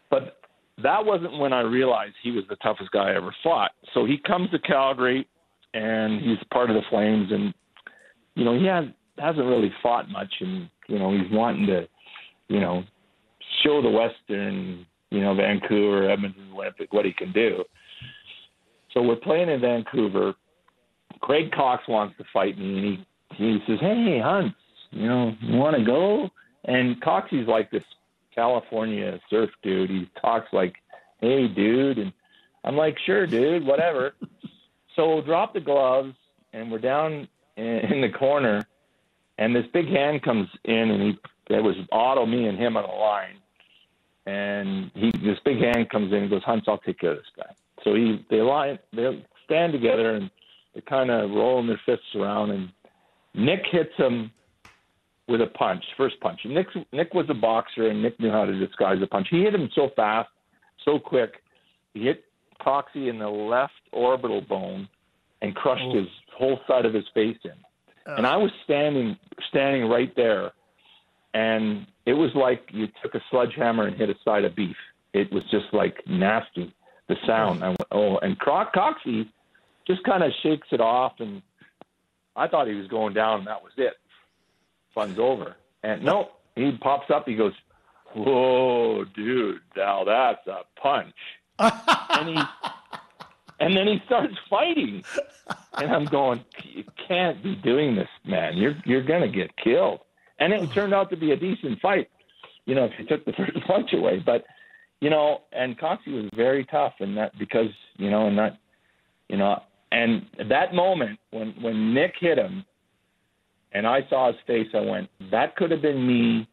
[0.09, 0.37] but
[0.81, 3.71] that wasn't when I realized he was the toughest guy I ever fought.
[3.93, 5.27] So he comes to Calgary,
[5.73, 7.53] and he's part of the Flames, and
[8.35, 8.85] you know, he has
[9.17, 11.87] hasn't really fought much, and you know, he's wanting to,
[12.49, 12.83] you know,
[13.63, 17.63] show the Western, you know, Vancouver, Edmonton Olympic what he can do.
[18.93, 20.35] So we're playing in Vancouver.
[21.21, 23.05] Craig Coxe wants to fight me, and he
[23.35, 24.53] he says, "Hey, Hunt,
[24.91, 26.29] you know, you want to go?"
[26.65, 27.83] And Coxie's like this
[28.35, 29.89] California surf dude.
[29.89, 30.75] He talks like,
[31.21, 32.13] "Hey, dude," and
[32.63, 34.13] I'm like, "Sure, dude, whatever."
[34.95, 36.13] so we'll drop the gloves,
[36.51, 38.67] and we're down in, in the corner,
[39.37, 42.83] and this big hand comes in, and he it was Otto, me, and him on
[42.83, 43.37] the line,
[44.25, 47.25] and he this big hand comes in and goes, Hunts, I'll take care of this
[47.35, 47.53] guy.
[47.83, 50.29] So he they lie they stand together and
[50.73, 52.71] they kind of rolling their fists around, and
[53.33, 54.31] Nick hits him
[55.27, 56.41] with a punch, first punch.
[56.45, 59.27] Nick Nick was a boxer, and Nick knew how to disguise a punch.
[59.29, 60.29] He hit him so fast,
[60.83, 61.41] so quick.
[61.93, 62.25] He hit
[62.61, 64.87] Coxie in the left orbital bone
[65.41, 65.99] and crushed oh.
[65.99, 67.51] his whole side of his face in.
[68.07, 68.15] Oh.
[68.15, 68.29] And uh.
[68.29, 69.17] I was standing
[69.49, 70.51] standing right there,
[71.33, 74.75] and it was like you took a sledgehammer and hit a side of beef.
[75.13, 76.73] It was just like nasty.
[77.09, 77.63] The sound.
[77.63, 79.27] I went, oh, and Croc Coxie
[79.85, 81.41] just kind of shakes it off, and
[82.35, 83.93] I thought he was going down, and that was it.
[84.95, 85.57] Fun's over.
[85.83, 87.27] And no, he pops up.
[87.27, 87.51] He goes,
[88.15, 89.59] "Whoa, dude!
[89.75, 91.13] Now that's a punch."
[91.59, 92.43] and he
[93.59, 95.03] and then he starts fighting,
[95.73, 98.57] and I'm going, you can't be doing this, man.
[98.57, 99.99] You're you're gonna get killed.
[100.39, 102.09] And it turned out to be a decent fight,
[102.65, 104.21] you know, if you took the first punch away.
[104.25, 104.45] But
[104.99, 108.57] you know, and Coxie was very tough, and that because you know, and that
[109.29, 109.61] you know,
[109.91, 112.65] and that moment when when Nick hit him,
[113.71, 116.47] and I saw his face, I went, that could have been me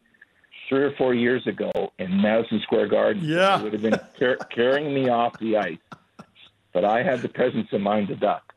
[0.69, 3.23] three or four years ago in Madison Square Garden.
[3.23, 5.77] Yeah, it would have been car- carrying me off the ice
[6.73, 8.53] but I had the presence of mind to duck.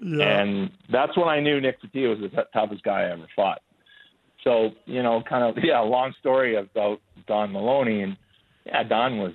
[0.00, 0.40] Yeah.
[0.40, 3.60] And that's when I knew Nick Fotiu was the toughest guy I ever fought.
[4.44, 8.02] So, you know, kind of, yeah, long story about Don Maloney.
[8.02, 8.16] And,
[8.66, 9.32] yeah, Don was,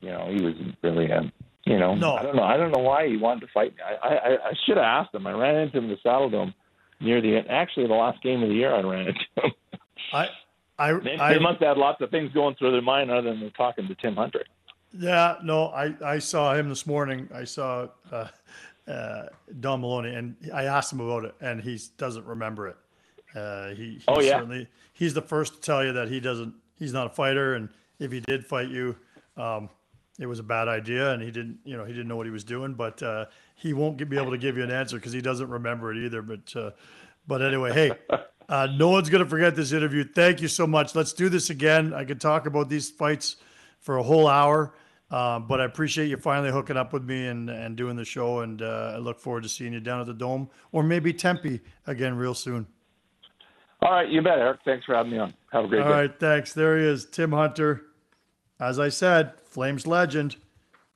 [0.00, 1.32] you know, he was really a,
[1.64, 2.14] you know, no.
[2.14, 2.42] I don't know.
[2.42, 3.82] I don't know why he wanted to fight me.
[3.82, 5.26] I, I, I should have asked him.
[5.26, 6.54] I ran into him in the Saddledome
[7.00, 7.46] near the end.
[7.48, 9.52] Actually, the last game of the year, I ran into him.
[10.12, 10.28] I,
[10.78, 13.30] I, they, I, they must have had lots of things going through their mind other
[13.30, 14.44] than talking to Tim Hunter.
[14.92, 17.28] Yeah, no, I, I saw him this morning.
[17.32, 18.28] I saw uh,
[18.86, 19.26] uh,
[19.60, 22.76] Don Maloney, and I asked him about it, and he doesn't remember it.
[23.34, 24.32] Uh, he, he Oh, yeah.
[24.38, 26.54] certainly he's the first to tell you that he doesn't.
[26.78, 27.68] He's not a fighter, and
[27.98, 28.96] if he did fight you,
[29.36, 29.68] um,
[30.18, 31.58] it was a bad idea, and he didn't.
[31.64, 32.74] You know, he didn't know what he was doing.
[32.74, 35.92] But uh, he won't be able to give you an answer because he doesn't remember
[35.92, 36.22] it either.
[36.22, 36.70] But uh,
[37.26, 37.92] but anyway, hey.
[38.48, 40.04] Uh, no one's going to forget this interview.
[40.04, 40.94] Thank you so much.
[40.94, 41.94] Let's do this again.
[41.94, 43.36] I could talk about these fights
[43.78, 44.74] for a whole hour,
[45.10, 48.40] uh, but I appreciate you finally hooking up with me and, and doing the show.
[48.40, 51.60] And uh, I look forward to seeing you down at the Dome or maybe Tempe
[51.86, 52.66] again real soon.
[53.82, 54.60] All right, you bet, Eric.
[54.64, 55.34] Thanks for having me on.
[55.52, 55.92] Have a great All day.
[55.92, 56.52] All right, thanks.
[56.52, 57.82] There he is, Tim Hunter.
[58.60, 60.36] As I said, Flames legend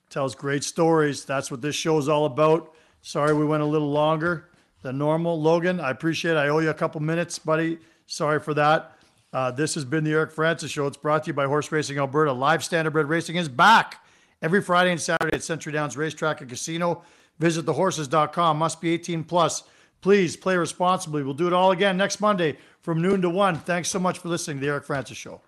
[0.08, 1.24] tells great stories.
[1.24, 2.72] That's what this show is all about.
[3.02, 4.50] Sorry we went a little longer
[4.82, 5.40] than normal.
[5.40, 6.36] Logan, I appreciate it.
[6.36, 7.78] I owe you a couple minutes, buddy.
[8.06, 8.92] Sorry for that.
[9.32, 10.86] Uh, this has been the Eric Francis Show.
[10.86, 12.32] It's brought to you by Horse Racing Alberta.
[12.32, 14.04] Live Standardbred Racing is back
[14.40, 17.02] every Friday and Saturday at Century Downs Racetrack and Casino.
[17.40, 18.58] Visit thehorses.com.
[18.58, 19.64] Must be 18 plus.
[20.00, 21.22] Please play responsibly.
[21.24, 22.56] We'll do it all again next Monday
[22.86, 23.58] from noon to 1.
[23.58, 25.40] Thanks so much for listening to the Eric Francis Show.